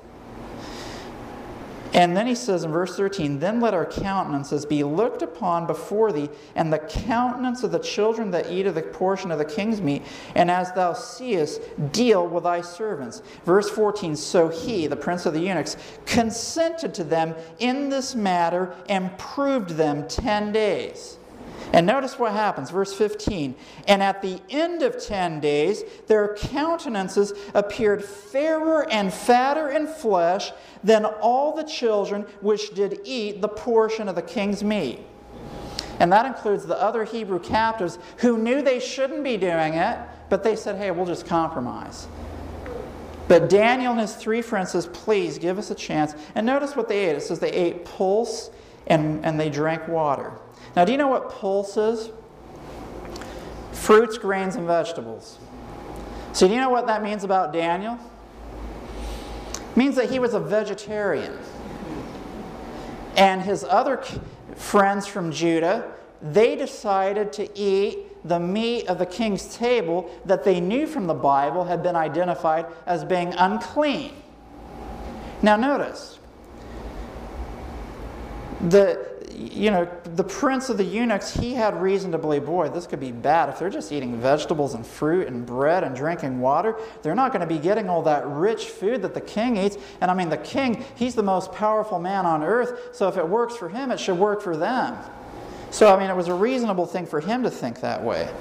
[1.95, 6.13] And then he says in verse 13, Then let our countenances be looked upon before
[6.13, 9.81] thee, and the countenance of the children that eat of the portion of the king's
[9.81, 10.03] meat,
[10.35, 11.61] and as thou seest,
[11.93, 13.23] deal with thy servants.
[13.45, 18.75] Verse 14, So he, the prince of the eunuchs, consented to them in this matter
[18.89, 21.19] and proved them ten days.
[21.73, 23.55] And notice what happens, verse 15.
[23.89, 30.53] And at the end of 10 days, their countenances appeared fairer and fatter in flesh
[30.85, 35.01] than all the children which did eat the portion of the king's meat.
[35.99, 40.43] And that includes the other Hebrew captives who knew they shouldn't be doing it, but
[40.43, 42.07] they said, hey, we'll just compromise.
[43.29, 46.15] But Daniel and his three friends says, please give us a chance.
[46.35, 47.17] And notice what they ate.
[47.17, 48.51] It says they ate pulse
[48.87, 50.33] and, and they drank water.
[50.77, 52.11] Now, do you know what pulse is?
[53.73, 55.39] Fruits, grains, and vegetables.
[56.33, 57.99] So, do you know what that means about Daniel?
[59.77, 61.39] means that he was a vegetarian.
[63.17, 64.03] And his other
[64.57, 70.61] friends from Judah, they decided to eat the meat of the king's table that they
[70.61, 74.13] knew from the Bible had been identified as being unclean.
[75.43, 76.19] Now, notice,
[78.61, 82.87] the, you know, the prince of the eunuchs, he had reason to believe, boy, this
[82.87, 83.49] could be bad.
[83.49, 87.47] If they're just eating vegetables and fruit and bread and drinking water, they're not going
[87.47, 89.77] to be getting all that rich food that the king eats.
[90.01, 93.29] And I mean, the king, he's the most powerful man on earth, so if it
[93.29, 94.97] works for him, it should work for them.
[95.71, 98.33] So, I mean, it was a reasonable thing for him to think that way.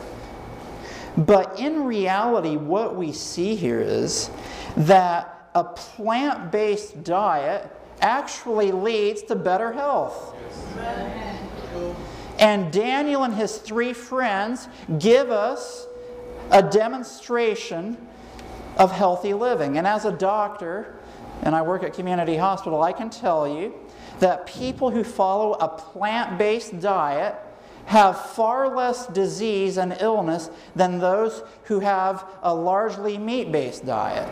[1.18, 4.30] But in reality, what we see here is
[4.78, 7.72] that a plant based diet
[8.06, 10.36] actually leads to better health.
[12.38, 14.68] And Daniel and his three friends
[14.99, 15.88] give us
[16.51, 17.97] a demonstration
[18.78, 19.78] of healthy living.
[19.80, 20.99] And as a doctor,
[21.41, 23.74] and I work at Community Hospital, I can tell you
[24.20, 27.36] that people who follow a plant based diet
[27.86, 34.28] have far less disease and illness than those who have a largely meat based diet.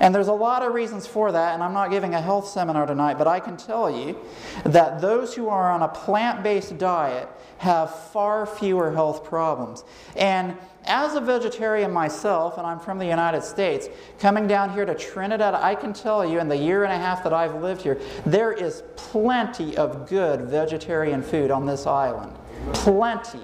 [0.00, 2.86] And there's a lot of reasons for that, and I'm not giving a health seminar
[2.86, 4.18] tonight, but I can tell you
[4.64, 7.28] that those who are on a plant based diet
[7.58, 9.84] have far fewer health problems.
[10.16, 13.88] And as a vegetarian myself, and I'm from the United States,
[14.18, 17.24] coming down here to Trinidad, I can tell you in the year and a half
[17.24, 22.36] that I've lived here, there is plenty of good vegetarian food on this island.
[22.72, 23.40] Plenty.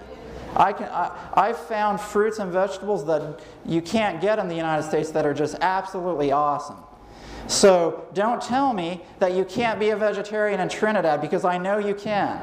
[0.57, 4.85] I can, I, I've found fruits and vegetables that you can't get in the United
[4.85, 6.77] States that are just absolutely awesome.
[7.47, 11.79] So don't tell me that you can't be a vegetarian in Trinidad because I know
[11.79, 12.41] you can.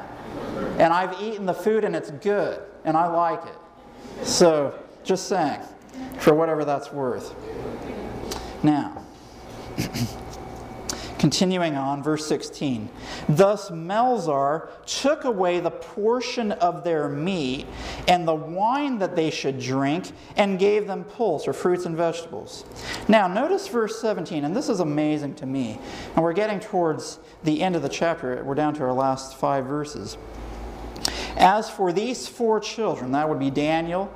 [0.77, 4.25] And I've eaten the food and it's good and I like it.
[4.25, 5.61] So just saying,
[6.19, 7.33] for whatever that's worth.
[8.63, 9.03] Now,
[11.21, 12.89] Continuing on, verse 16.
[13.29, 17.67] Thus Melzar took away the portion of their meat
[18.07, 22.65] and the wine that they should drink and gave them pulse, or fruits and vegetables.
[23.07, 25.77] Now, notice verse 17, and this is amazing to me.
[26.15, 29.65] And we're getting towards the end of the chapter, we're down to our last five
[29.67, 30.17] verses.
[31.37, 34.11] As for these four children, that would be Daniel,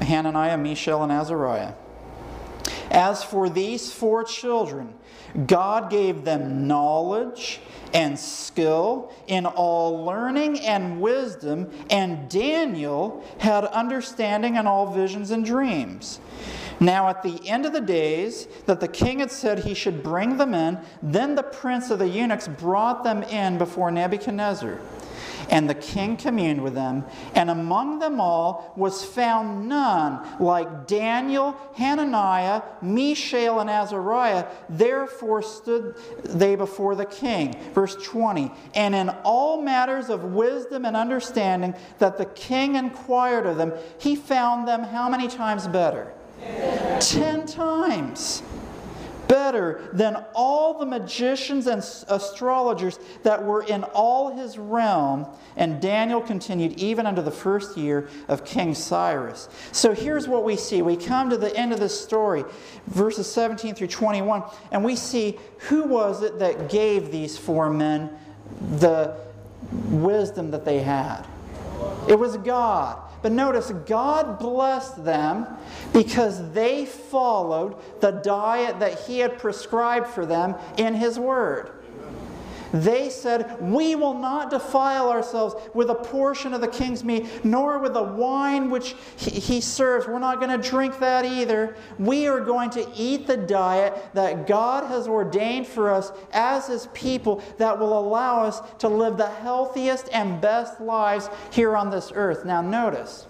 [0.00, 1.74] Hananiah, Mishael, and Azariah.
[2.90, 4.94] As for these four children,
[5.44, 7.60] God gave them knowledge
[7.92, 15.44] and skill in all learning and wisdom, and Daniel had understanding in all visions and
[15.44, 16.20] dreams.
[16.78, 20.36] Now, at the end of the days that the king had said he should bring
[20.36, 24.78] them in, then the prince of the eunuchs brought them in before Nebuchadnezzar.
[25.50, 31.56] And the king communed with them, and among them all was found none like Daniel,
[31.74, 34.46] Hananiah, Mishael, and Azariah.
[34.68, 37.54] Therefore stood they before the king.
[37.74, 38.50] Verse 20.
[38.74, 44.16] And in all matters of wisdom and understanding that the king inquired of them, he
[44.16, 46.12] found them how many times better?
[47.00, 48.42] Ten times
[49.28, 55.26] better than all the magicians and astrologers that were in all his realm.
[55.56, 59.48] And Daniel continued even unto the first year of King Cyrus.
[59.72, 60.82] So here's what we see.
[60.82, 62.44] We come to the end of this story,
[62.88, 68.10] verses 17 through 21, and we see who was it that gave these four men
[68.78, 69.16] the
[69.88, 71.26] wisdom that they had.
[72.08, 73.02] It was God.
[73.26, 75.48] But notice, God blessed them
[75.92, 81.72] because they followed the diet that He had prescribed for them in His Word.
[82.82, 87.78] They said, We will not defile ourselves with a portion of the king's meat, nor
[87.78, 90.06] with the wine which he, serves.
[90.06, 91.76] We're not going to drink that either.
[91.98, 96.88] We are going to eat the diet that God has ordained for us as his
[96.92, 102.12] people that will allow us to live the healthiest and best lives here on this
[102.14, 102.44] earth.
[102.44, 103.26] Now, notice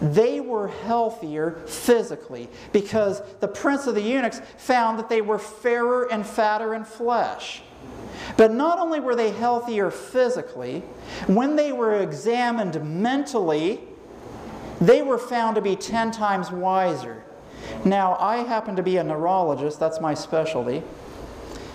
[0.00, 6.10] they were healthier physically because the prince of the eunuchs found that they were fairer
[6.10, 7.62] and fatter in flesh.
[8.36, 10.80] But not only were they healthier physically,
[11.26, 13.80] when they were examined mentally,
[14.80, 17.24] they were found to be 10 times wiser.
[17.84, 20.82] Now, I happen to be a neurologist, that's my specialty,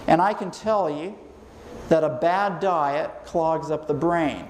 [0.07, 1.17] and I can tell you
[1.89, 4.45] that a bad diet clogs up the brain.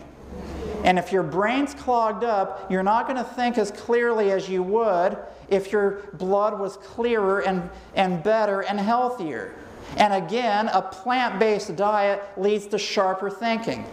[0.83, 4.63] And if your brain's clogged up, you're not going to think as clearly as you
[4.63, 5.17] would
[5.49, 9.55] if your blood was clearer and, and better and healthier.
[9.95, 13.85] And again, a plant based diet leads to sharper thinking.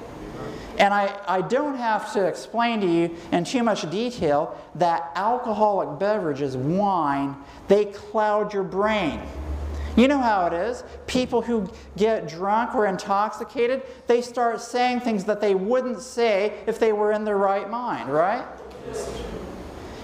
[0.78, 6.00] And I, I don't have to explain to you in too much detail that alcoholic
[6.00, 7.36] beverages, wine,
[7.68, 9.20] they cloud your brain.
[9.96, 10.82] You know how it is.
[11.06, 16.80] People who get drunk or intoxicated, they start saying things that they wouldn't say if
[16.80, 18.44] they were in their right mind, right?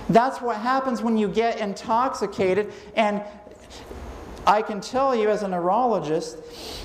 [0.09, 2.73] That's what happens when you get intoxicated.
[2.95, 3.23] And
[4.47, 6.37] I can tell you, as a neurologist,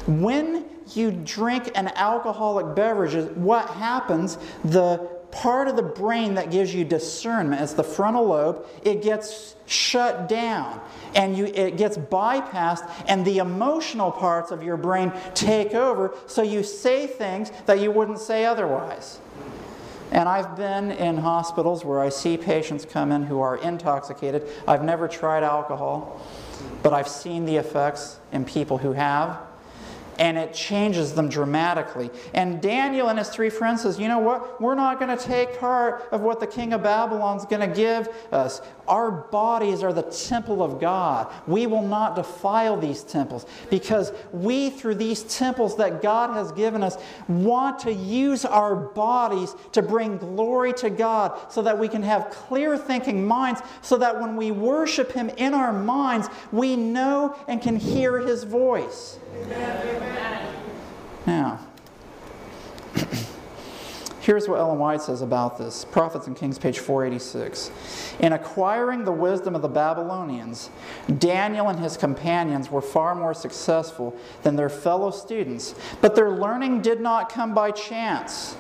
[0.08, 6.74] when you drink an alcoholic beverage, what happens, the part of the brain that gives
[6.74, 10.80] you discernment is the frontal lobe it gets shut down
[11.14, 16.42] and you, it gets bypassed and the emotional parts of your brain take over so
[16.42, 19.20] you say things that you wouldn't say otherwise
[20.16, 24.48] and i've been in hospitals where i see patients come in who are intoxicated.
[24.66, 26.26] I've never tried alcohol
[26.82, 29.45] but i've seen the effects in people who have
[30.20, 32.10] and it changes them dramatically.
[32.34, 34.62] And Daniel and his three friends says, "You know what?
[34.62, 38.10] We're not going to take part of what the king of Babylon's going to give
[38.32, 38.62] us.
[38.88, 41.28] Our bodies are the temple of God.
[41.48, 46.84] We will not defile these temples because we through these temples that God has given
[46.84, 46.98] us
[47.28, 52.30] want to use our bodies to bring glory to God so that we can have
[52.30, 57.62] clear thinking minds so that when we worship him in our minds, we know and
[57.62, 59.18] can hear his voice."
[61.26, 61.60] Now,
[64.22, 67.72] here's what Ellen White says about this Prophets and Kings, page 486.
[68.20, 70.70] In acquiring the wisdom of the Babylonians,
[71.18, 76.82] Daniel and his companions were far more successful than their fellow students, but their learning
[76.82, 78.56] did not come by chance.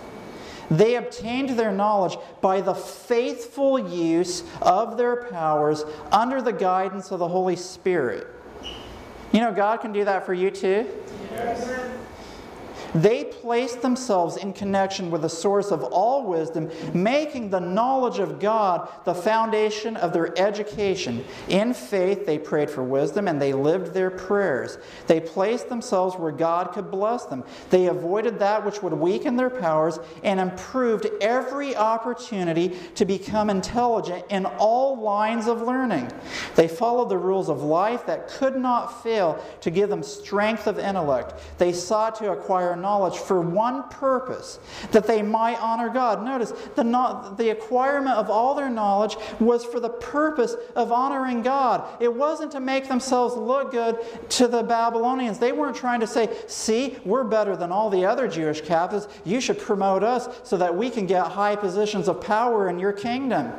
[0.71, 7.19] They obtained their knowledge by the faithful use of their powers under the guidance of
[7.19, 8.27] the Holy Spirit.
[9.31, 10.87] You know, God can do that for you too.
[11.31, 11.69] Yes.
[12.95, 18.39] They placed themselves in connection with the source of all wisdom, making the knowledge of
[18.39, 21.25] God the foundation of their education.
[21.49, 24.77] In faith, they prayed for wisdom and they lived their prayers.
[25.07, 27.43] They placed themselves where God could bless them.
[27.69, 34.23] They avoided that which would weaken their powers and improved every opportunity to become intelligent
[34.29, 36.09] in all lines of learning.
[36.55, 40.79] They followed the rules of life that could not fail to give them strength of
[40.79, 41.33] intellect.
[41.57, 44.59] They sought to acquire knowledge for one purpose,
[44.91, 46.23] that they might honor God.
[46.23, 46.83] Notice, the,
[47.35, 51.83] the acquirement of all their knowledge was for the purpose of honoring God.
[51.99, 53.97] It wasn't to make themselves look good
[54.29, 55.39] to the Babylonians.
[55.39, 59.07] They weren't trying to say, see, we're better than all the other Jewish captives.
[59.23, 62.93] You should promote us so that we can get high positions of power in your
[62.93, 63.51] kingdom.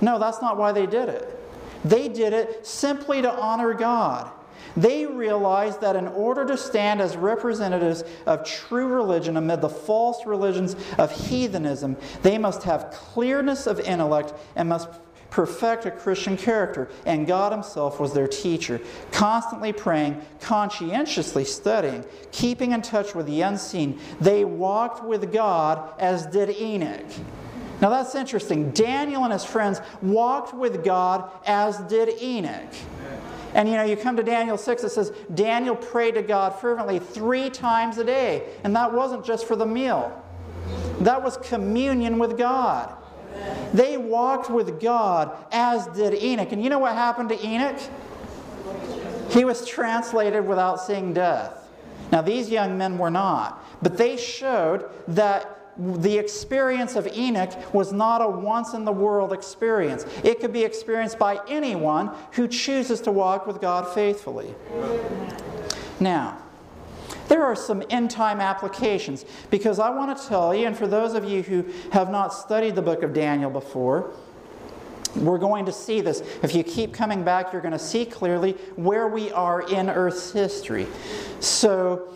[0.00, 1.38] No, that's not why they did it.
[1.84, 4.30] They did it simply to honor God.
[4.76, 10.26] They realized that in order to stand as representatives of true religion amid the false
[10.26, 14.88] religions of heathenism, they must have clearness of intellect and must
[15.30, 16.88] perfect a Christian character.
[17.04, 18.80] And God Himself was their teacher,
[19.12, 23.98] constantly praying, conscientiously studying, keeping in touch with the unseen.
[24.20, 27.04] They walked with God as did Enoch.
[27.80, 28.70] Now that's interesting.
[28.70, 32.72] Daniel and his friends walked with God as did Enoch.
[33.56, 36.98] And you know, you come to Daniel 6, it says, Daniel prayed to God fervently
[36.98, 38.50] three times a day.
[38.64, 40.22] And that wasn't just for the meal,
[41.00, 42.94] that was communion with God.
[43.72, 46.52] They walked with God, as did Enoch.
[46.52, 47.80] And you know what happened to Enoch?
[49.30, 51.68] He was translated without seeing death.
[52.12, 57.92] Now, these young men were not, but they showed that the experience of Enoch was
[57.92, 60.06] not a once in the world experience.
[60.24, 64.54] It could be experienced by anyone who chooses to walk with God faithfully.
[66.00, 66.38] Now,
[67.28, 71.14] there are some end time applications because I want to tell you, and for those
[71.14, 74.12] of you who have not studied the book of Daniel before,
[75.16, 76.22] we're going to see this.
[76.42, 80.32] If you keep coming back, you're going to see clearly where we are in Earth's
[80.32, 80.86] history.
[81.40, 82.14] So,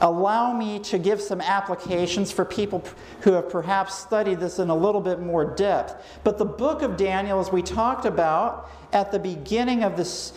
[0.00, 2.84] allow me to give some applications for people
[3.22, 6.04] who have perhaps studied this in a little bit more depth.
[6.24, 10.32] But the book of Daniel, as we talked about at the beginning of this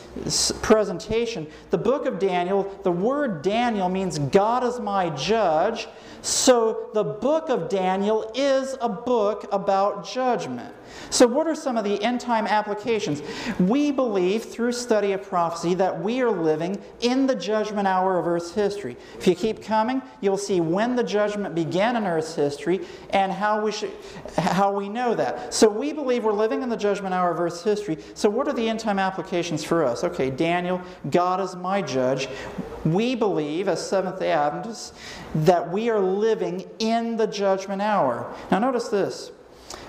[0.61, 5.87] presentation, the book of Daniel, the word Daniel means God is my judge.
[6.21, 10.73] So the book of Daniel is a book about judgment.
[11.09, 13.21] So, what are some of the end time applications?
[13.59, 18.27] We believe through study of prophecy that we are living in the judgment hour of
[18.27, 18.97] Earth's history.
[19.17, 22.81] If you keep coming, you'll see when the judgment began in Earth's history
[23.11, 23.91] and how we, should,
[24.37, 25.53] how we know that.
[25.53, 27.97] So, we believe we're living in the judgment hour of Earth's history.
[28.13, 30.03] So, what are the end time applications for us?
[30.03, 32.27] Okay, Daniel, God is my judge.
[32.83, 34.91] We believe, as Seventh day Adventists,
[35.33, 38.35] that we are living in the judgment hour.
[38.51, 39.31] Now, notice this.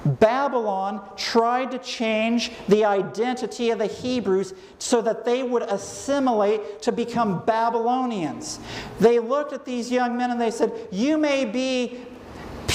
[0.05, 6.93] Babylon tried to change the identity of the Hebrews so that they would assimilate to
[6.93, 8.61] become Babylonians.
[9.01, 12.07] They looked at these young men and they said, You may be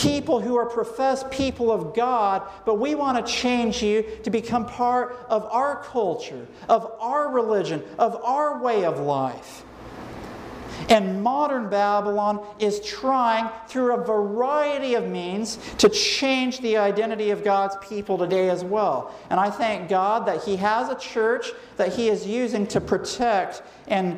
[0.01, 4.65] people who are professed people of God, but we want to change you to become
[4.65, 9.63] part of our culture, of our religion, of our way of life.
[10.87, 17.43] And modern Babylon is trying, through a variety of means, to change the identity of
[17.43, 19.13] God's people today as well.
[19.29, 23.61] And I thank God that He has a church that He is using to protect
[23.87, 24.17] and,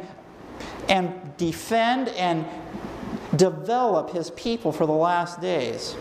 [0.88, 2.46] and defend and
[3.36, 5.96] develop His people for the last days.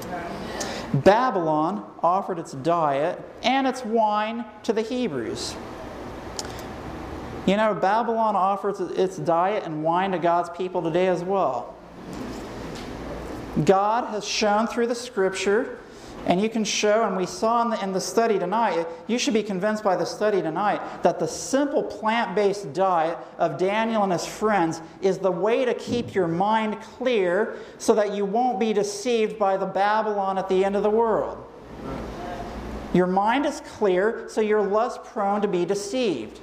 [0.93, 5.55] Babylon offered its diet and its wine to the Hebrews.
[7.47, 11.75] You know, Babylon offers its diet and wine to God's people today as well.
[13.65, 15.79] God has shown through the scripture,
[16.27, 19.35] and you can show, and we saw in the, in the study tonight, you should
[19.35, 24.13] be convinced by the study tonight that the simple plant based diet of Daniel and
[24.13, 28.73] his friends is the way to keep your mind clear so that you won't be
[28.73, 31.39] deceived by the Babylon at the end of the world.
[32.93, 36.41] Your mind is clear, so you're less prone to be deceived.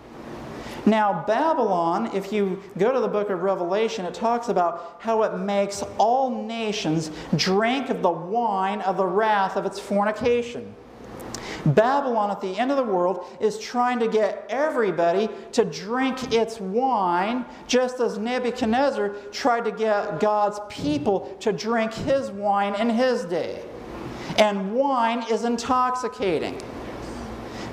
[0.87, 5.37] Now, Babylon, if you go to the book of Revelation, it talks about how it
[5.37, 10.73] makes all nations drink of the wine of the wrath of its fornication.
[11.65, 16.61] Babylon at the end of the world is trying to get everybody to drink its
[16.61, 23.25] wine, just as Nebuchadnezzar tried to get God's people to drink his wine in his
[23.25, 23.61] day.
[24.37, 26.61] And wine is intoxicating.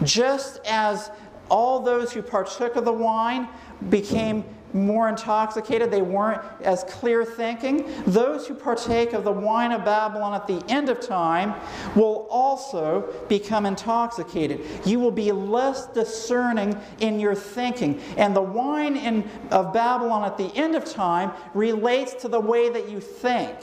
[0.02, 1.12] Just as
[1.54, 3.48] all those who partook of the wine
[3.88, 5.88] became more intoxicated.
[5.88, 7.88] They weren't as clear thinking.
[8.08, 11.54] Those who partake of the wine of Babylon at the end of time
[11.94, 14.62] will also become intoxicated.
[14.84, 18.00] You will be less discerning in your thinking.
[18.16, 22.68] And the wine in, of Babylon at the end of time relates to the way
[22.68, 23.56] that you think.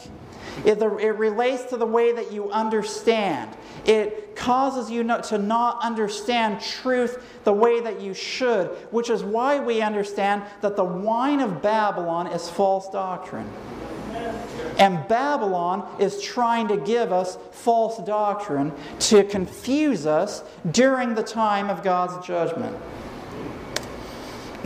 [0.65, 3.55] It, it relates to the way that you understand.
[3.85, 9.23] It causes you not, to not understand truth the way that you should, which is
[9.23, 13.49] why we understand that the wine of Babylon is false doctrine.
[14.77, 21.69] And Babylon is trying to give us false doctrine to confuse us during the time
[21.69, 22.75] of God's judgment.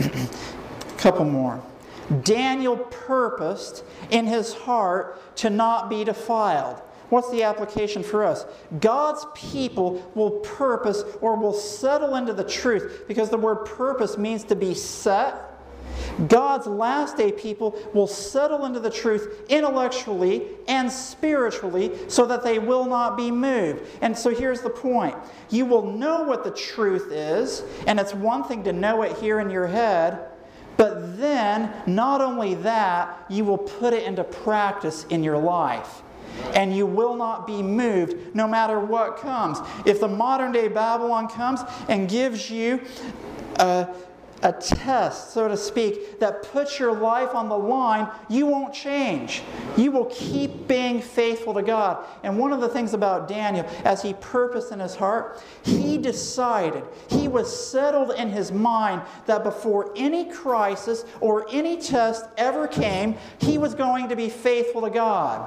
[0.00, 0.28] A
[0.98, 1.62] couple more.
[2.22, 6.80] Daniel purposed in his heart to not be defiled.
[7.08, 8.46] What's the application for us?
[8.80, 14.42] God's people will purpose or will settle into the truth because the word purpose means
[14.44, 15.52] to be set.
[16.28, 22.58] God's last day people will settle into the truth intellectually and spiritually so that they
[22.58, 23.84] will not be moved.
[24.00, 25.14] And so here's the point
[25.50, 29.40] you will know what the truth is, and it's one thing to know it here
[29.40, 30.18] in your head.
[30.76, 36.02] But then, not only that, you will put it into practice in your life.
[36.54, 39.58] And you will not be moved no matter what comes.
[39.86, 42.82] If the modern day Babylon comes and gives you
[43.56, 43.88] a,
[44.42, 49.42] a test, so to speak, that puts your life on the line, you won't change.
[49.76, 52.04] You will keep being faithful to God.
[52.22, 56.84] And one of the things about Daniel, as he purposed in his heart, he decided,
[57.08, 63.16] he was settled in his mind that before any crisis or any test ever came,
[63.40, 65.40] he was going to be faithful to God.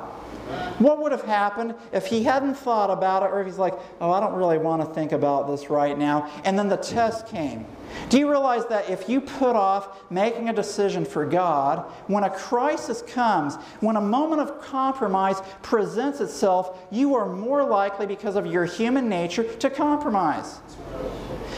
[0.80, 4.12] What would have happened if he hadn't thought about it, or if he's like, oh,
[4.12, 7.68] I don't really want to think about this right now, and then the test came?
[8.10, 12.30] Do you realize that if you put off making a decision for God, when a
[12.30, 18.46] crisis comes, when a moment of compromise presents itself, you are more likely, because of
[18.46, 20.60] your human nature, to compromise?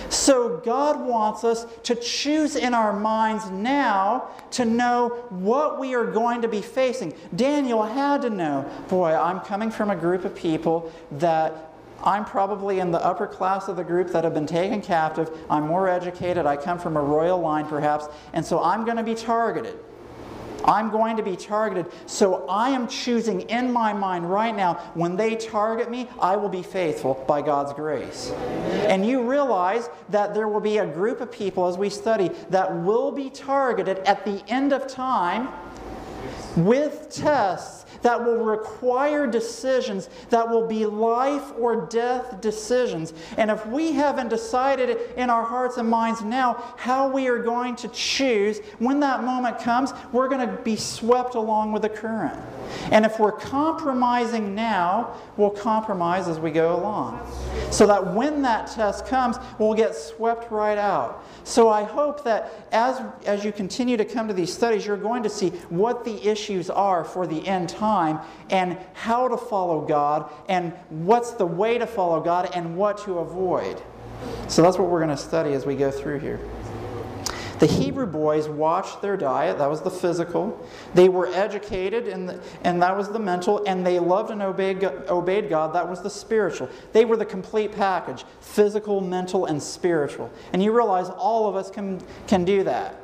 [0.10, 6.06] So God wants us to choose in our minds now to know what we are
[6.06, 7.14] going to be facing.
[7.34, 11.71] Daniel had to know, boy, I'm coming from a group of people that
[12.04, 15.30] I'm probably in the upper class of the group that have been taken captive.
[15.50, 16.46] I'm more educated.
[16.46, 18.08] I come from a royal line, perhaps.
[18.34, 19.78] And so I'm going to be targeted.
[20.66, 21.88] I'm going to be targeted.
[22.06, 26.50] So I am choosing in my mind right now, when they target me, I will
[26.50, 28.32] be faithful by God's grace.
[28.88, 32.74] And you realize that there will be a group of people as we study that
[32.84, 35.50] will be targeted at the end of time
[36.56, 43.14] with tests that will require decisions that will be life or death decisions.
[43.38, 47.76] And if we haven't decided in our hearts and minds now how we are going
[47.78, 52.40] to choose, when that moment comes, we're going to be swept along with the current.
[52.92, 57.20] And if we're compromising now, we'll compromise as we go along.
[57.70, 61.26] So that when that test comes, we'll get swept right out.
[61.44, 65.24] So I hope that as, as you continue to come to these studies, you're going
[65.24, 67.91] to see what the issues are for the end time
[68.50, 73.20] and how to follow God and what's the way to follow God and what to
[73.20, 73.82] avoid.
[74.48, 76.40] So that's what we're going to study as we go through here.
[77.62, 80.68] The Hebrew boys watched their diet, that was the physical.
[80.96, 83.64] They were educated, and, and that was the mental.
[83.68, 86.70] And they loved and obeyed, obeyed God, that was the spiritual.
[86.92, 90.32] They were the complete package physical, mental, and spiritual.
[90.54, 92.96] And you realize all of us can, can do that.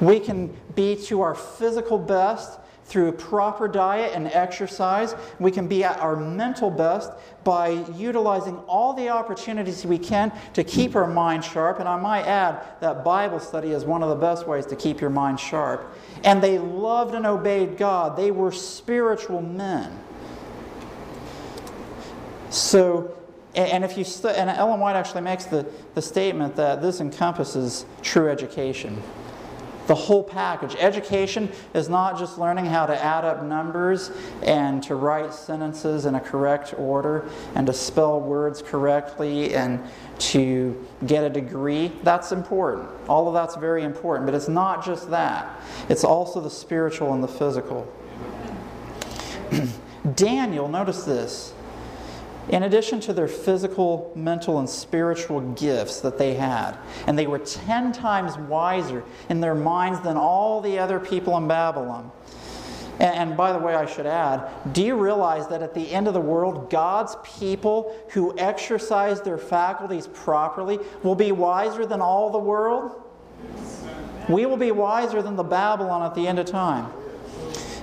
[0.00, 2.60] We can be to our physical best
[2.92, 5.14] through proper diet and exercise.
[5.38, 7.10] We can be at our mental best
[7.42, 11.80] by utilizing all the opportunities we can to keep our mind sharp.
[11.80, 15.00] And I might add that Bible study is one of the best ways to keep
[15.00, 15.96] your mind sharp.
[16.22, 19.98] And they loved and obeyed God, they were spiritual men.
[22.50, 23.16] So,
[23.54, 27.86] and if you stu- and Ellen White actually makes the, the statement that this encompasses
[28.02, 29.02] true education
[29.86, 30.76] the whole package.
[30.78, 34.10] Education is not just learning how to add up numbers
[34.42, 39.82] and to write sentences in a correct order and to spell words correctly and
[40.18, 41.92] to get a degree.
[42.02, 42.88] That's important.
[43.08, 47.22] All of that's very important, but it's not just that, it's also the spiritual and
[47.22, 47.92] the physical.
[50.14, 51.52] Daniel, notice this.
[52.48, 56.76] In addition to their physical, mental, and spiritual gifts that they had,
[57.06, 61.46] and they were 10 times wiser in their minds than all the other people in
[61.46, 62.10] Babylon.
[62.98, 66.08] And, and, by the way, I should add, do you realize that at the end
[66.08, 72.30] of the world, God's people who exercise their faculties properly will be wiser than all
[72.30, 73.00] the world?
[74.28, 76.92] We will be wiser than the Babylon at the end of time.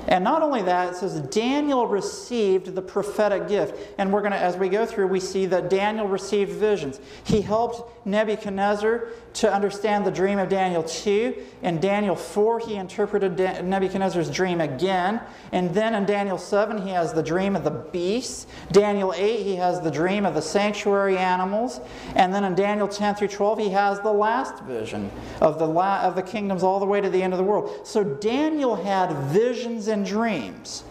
[0.09, 3.75] And not only that, it says Daniel received the prophetic gift.
[3.99, 6.99] And we're going to, as we go through, we see that Daniel received visions.
[7.23, 11.35] He helped Nebuchadnezzar to understand the dream of Daniel 2.
[11.61, 15.21] In Daniel 4, he interpreted Nebuchadnezzar's dream again.
[15.51, 18.47] And then in Daniel 7, he has the dream of the beasts.
[18.71, 21.81] Daniel 8, he has the dream of the sanctuary animals.
[22.15, 26.01] And then in Daniel 10 through 12, he has the last vision of the, la-
[26.01, 27.85] of the kingdoms all the way to the end of the world.
[27.85, 30.83] So Daniel had visions and dreams.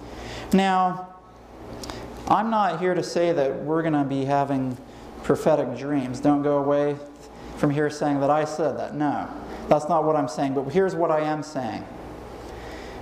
[0.52, 1.14] Now,
[2.28, 4.76] I'm not here to say that we're going to be having
[5.22, 6.20] prophetic dreams.
[6.20, 6.96] Don't go away
[7.56, 8.94] from here saying that I said that.
[8.94, 9.28] No,
[9.68, 10.54] that's not what I'm saying.
[10.54, 11.86] But here's what I am saying.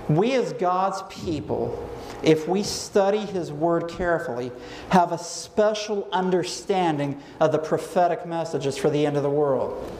[0.07, 1.89] We, as God's people,
[2.23, 4.53] if we study His Word carefully,
[4.89, 9.91] have a special understanding of the prophetic messages for the end of the world.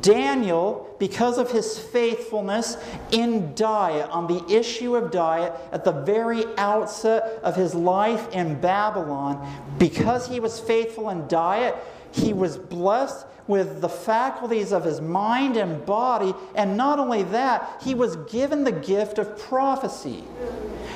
[0.00, 2.76] Daniel, because of his faithfulness
[3.10, 8.60] in diet, on the issue of diet, at the very outset of his life in
[8.60, 9.46] Babylon,
[9.78, 11.76] because he was faithful in diet,
[12.16, 16.34] he was blessed with the faculties of his mind and body.
[16.54, 20.24] And not only that, he was given the gift of prophecy.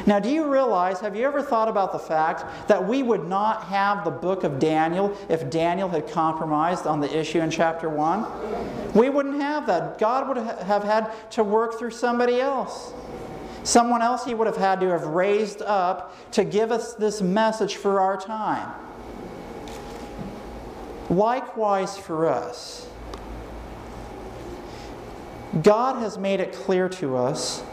[0.07, 3.65] Now, do you realize, have you ever thought about the fact that we would not
[3.65, 8.93] have the book of Daniel if Daniel had compromised on the issue in chapter 1?
[8.95, 9.99] We wouldn't have that.
[9.99, 12.93] God would have had to work through somebody else.
[13.63, 17.77] Someone else he would have had to have raised up to give us this message
[17.77, 18.73] for our time.
[21.11, 22.87] Likewise for us,
[25.63, 27.65] God has made it clear to us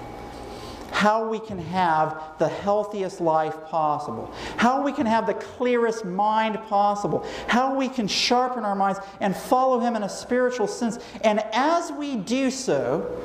[0.91, 6.59] how we can have the healthiest life possible, how we can have the clearest mind
[6.63, 10.97] possible, how we can sharpen our minds and follow Him in a spiritual sense.
[11.21, 13.21] And as we do so,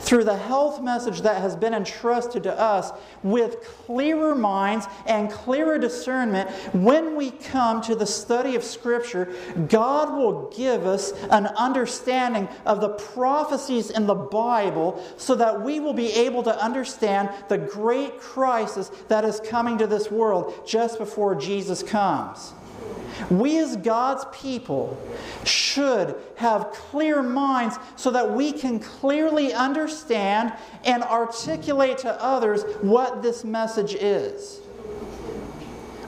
[0.00, 2.90] through the health message that has been entrusted to us
[3.22, 9.32] with clearer minds and clearer discernment, when we come to the study of Scripture,
[9.68, 15.80] God will give us an understanding of the prophecies in the Bible so that we
[15.80, 20.98] will be able to understand the great crisis that is coming to this world just
[20.98, 22.52] before Jesus comes.
[23.30, 24.96] We, as God's people,
[25.44, 30.52] should have clear minds so that we can clearly understand
[30.84, 34.60] and articulate to others what this message is.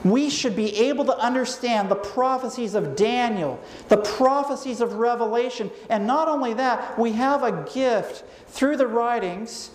[0.03, 3.57] We should be able to understand the prophecies of Daniel,
[3.87, 9.71] the prophecies of Revelation, and not only that, we have a gift through the writings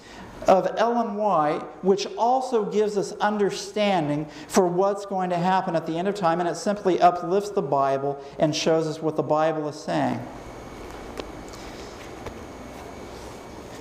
[0.47, 5.99] of Ellen White, which also gives us understanding for what's going to happen at the
[5.99, 9.69] end of time, and it simply uplifts the Bible and shows us what the Bible
[9.69, 10.21] is saying.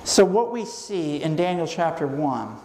[0.04, 2.56] So, what we see in Daniel chapter 1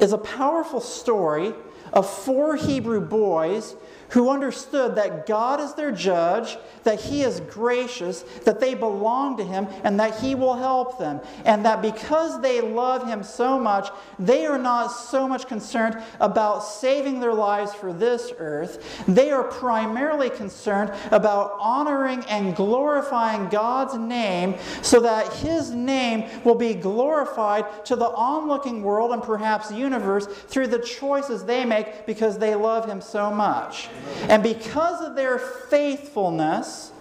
[0.00, 1.52] is a powerful story
[1.92, 3.74] of four Hebrew boys
[4.10, 9.44] who understood that God is their judge, that He is gracious, that they belong to
[9.44, 11.20] Him, and that He will help them.
[11.44, 13.88] And that because they love Him so much,
[14.18, 19.04] they are not so much concerned about saving their lives for this earth.
[19.06, 26.56] They are primarily concerned about honoring and glorifying God's name so that His name will
[26.56, 32.38] be glorified to the onlooking world and perhaps universe through the choices they make because
[32.38, 33.88] they love Him so much.
[34.28, 36.92] And because of their faithfulness,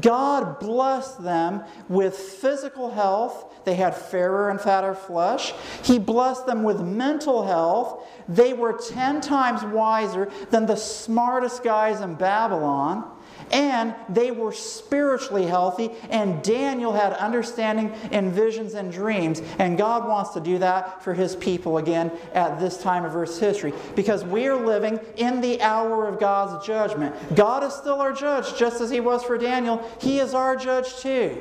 [0.00, 3.52] God blessed them with physical health.
[3.64, 5.52] They had fairer and fatter flesh.
[5.82, 8.06] He blessed them with mental health.
[8.28, 13.10] They were 10 times wiser than the smartest guys in Babylon
[13.52, 19.42] and they were spiritually healthy, and Daniel had understanding and visions and dreams.
[19.58, 23.38] And God wants to do that for his people again at this time of Earth's
[23.38, 27.14] history because we are living in the hour of God's judgment.
[27.34, 29.82] God is still our judge, just as he was for Daniel.
[30.00, 31.40] He is our judge too.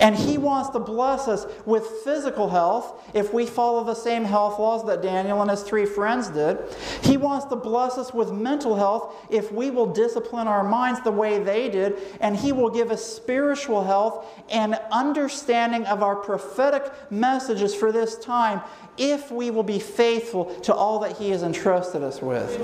[0.00, 4.58] And He wants to bless us with physical health if we follow the same health
[4.58, 6.58] laws that Daniel and his three friends did.
[7.02, 11.10] He wants to bless us with mental health if we will discipline our minds the
[11.10, 11.98] way they did.
[12.20, 18.16] And He will give us spiritual health and understanding of our prophetic messages for this
[18.16, 18.62] time
[18.96, 22.58] if we will be faithful to all that He has entrusted us with.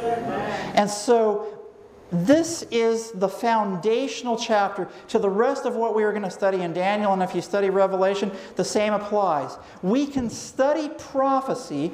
[0.74, 1.55] And so
[2.12, 6.62] this is the foundational chapter to the rest of what we are going to study
[6.62, 9.58] in Daniel, and if you study Revelation, the same applies.
[9.82, 11.90] We can study prophecy.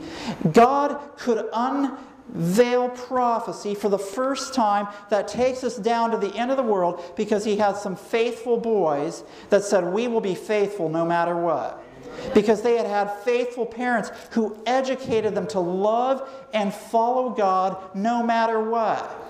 [0.53, 6.51] God could unveil prophecy for the first time that takes us down to the end
[6.51, 10.91] of the world because He had some faithful boys that said, We will be faithful
[10.91, 11.83] no matter what
[12.35, 18.23] because they had had faithful parents who educated them to love and follow God no
[18.23, 19.22] matter what.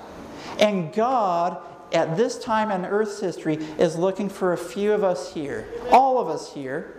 [0.58, 1.58] And God,
[1.92, 5.68] at this time in Earth's history, is looking for a few of us here.
[5.90, 6.96] All of us here.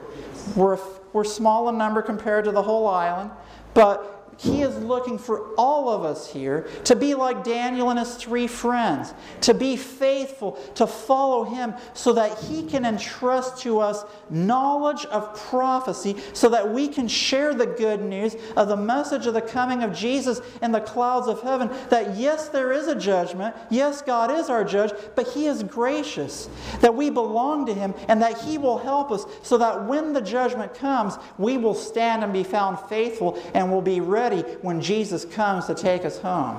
[0.56, 0.78] We're,
[1.14, 3.32] we're small in number compared to the whole island,
[3.74, 8.16] but he is looking for all of us here to be like Daniel and his
[8.16, 14.04] three friends, to be faithful, to follow him, so that he can entrust to us
[14.30, 19.34] knowledge of prophecy, so that we can share the good news of the message of
[19.34, 21.70] the coming of Jesus in the clouds of heaven.
[21.90, 26.50] That yes, there is a judgment, yes, God is our judge, but he is gracious,
[26.82, 30.22] that we belong to him, and that he will help us, so that when the
[30.22, 34.80] judgment comes, we will stand and be found faithful and will be ready ready when
[34.80, 36.56] Jesus comes to take us home.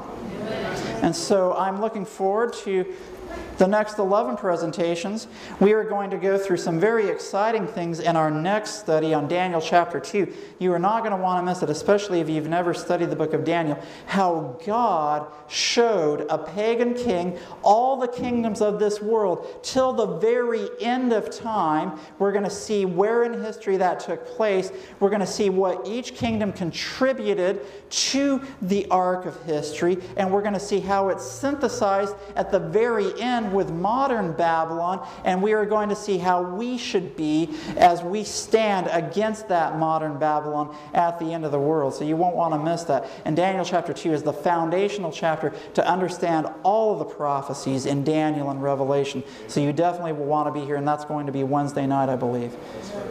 [1.00, 2.84] And so I'm looking forward to
[3.58, 5.28] the next 11 presentations,
[5.60, 9.28] we are going to go through some very exciting things in our next study on
[9.28, 10.32] Daniel chapter 2.
[10.58, 13.16] You are not going to want to miss it, especially if you've never studied the
[13.16, 19.60] book of Daniel, how God showed a pagan king all the kingdoms of this world
[19.62, 21.98] till the very end of time.
[22.18, 24.72] We're going to see where in history that took place.
[25.00, 30.42] We're going to see what each kingdom contributed to the arc of history, and we're
[30.42, 35.52] going to see how it's synthesized at the very end with modern Babylon, and we
[35.52, 40.76] are going to see how we should be as we stand against that modern Babylon
[40.94, 41.94] at the end of the world.
[41.94, 43.08] So you won't want to miss that.
[43.24, 48.04] And Daniel chapter 2 is the foundational chapter to understand all of the prophecies in
[48.04, 49.22] Daniel and Revelation.
[49.48, 52.08] So you definitely will want to be here, and that's going to be Wednesday night,
[52.08, 52.56] I believe.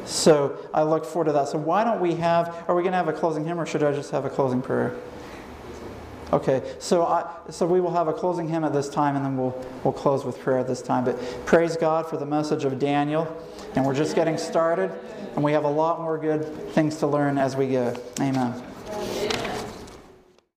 [0.05, 1.47] So I look forward to that.
[1.47, 3.83] So why don't we have, are we going to have a closing hymn, or should
[3.83, 4.95] I just have a closing prayer?
[6.33, 9.37] Okay, so I, so we will have a closing hymn at this time, and then
[9.37, 11.05] we'll we'll close with prayer at this time.
[11.05, 13.27] But praise God for the message of Daniel,
[13.75, 14.91] and we're just getting started,
[15.35, 17.95] and we have a lot more good things to learn as we go.
[18.19, 19.42] Amen.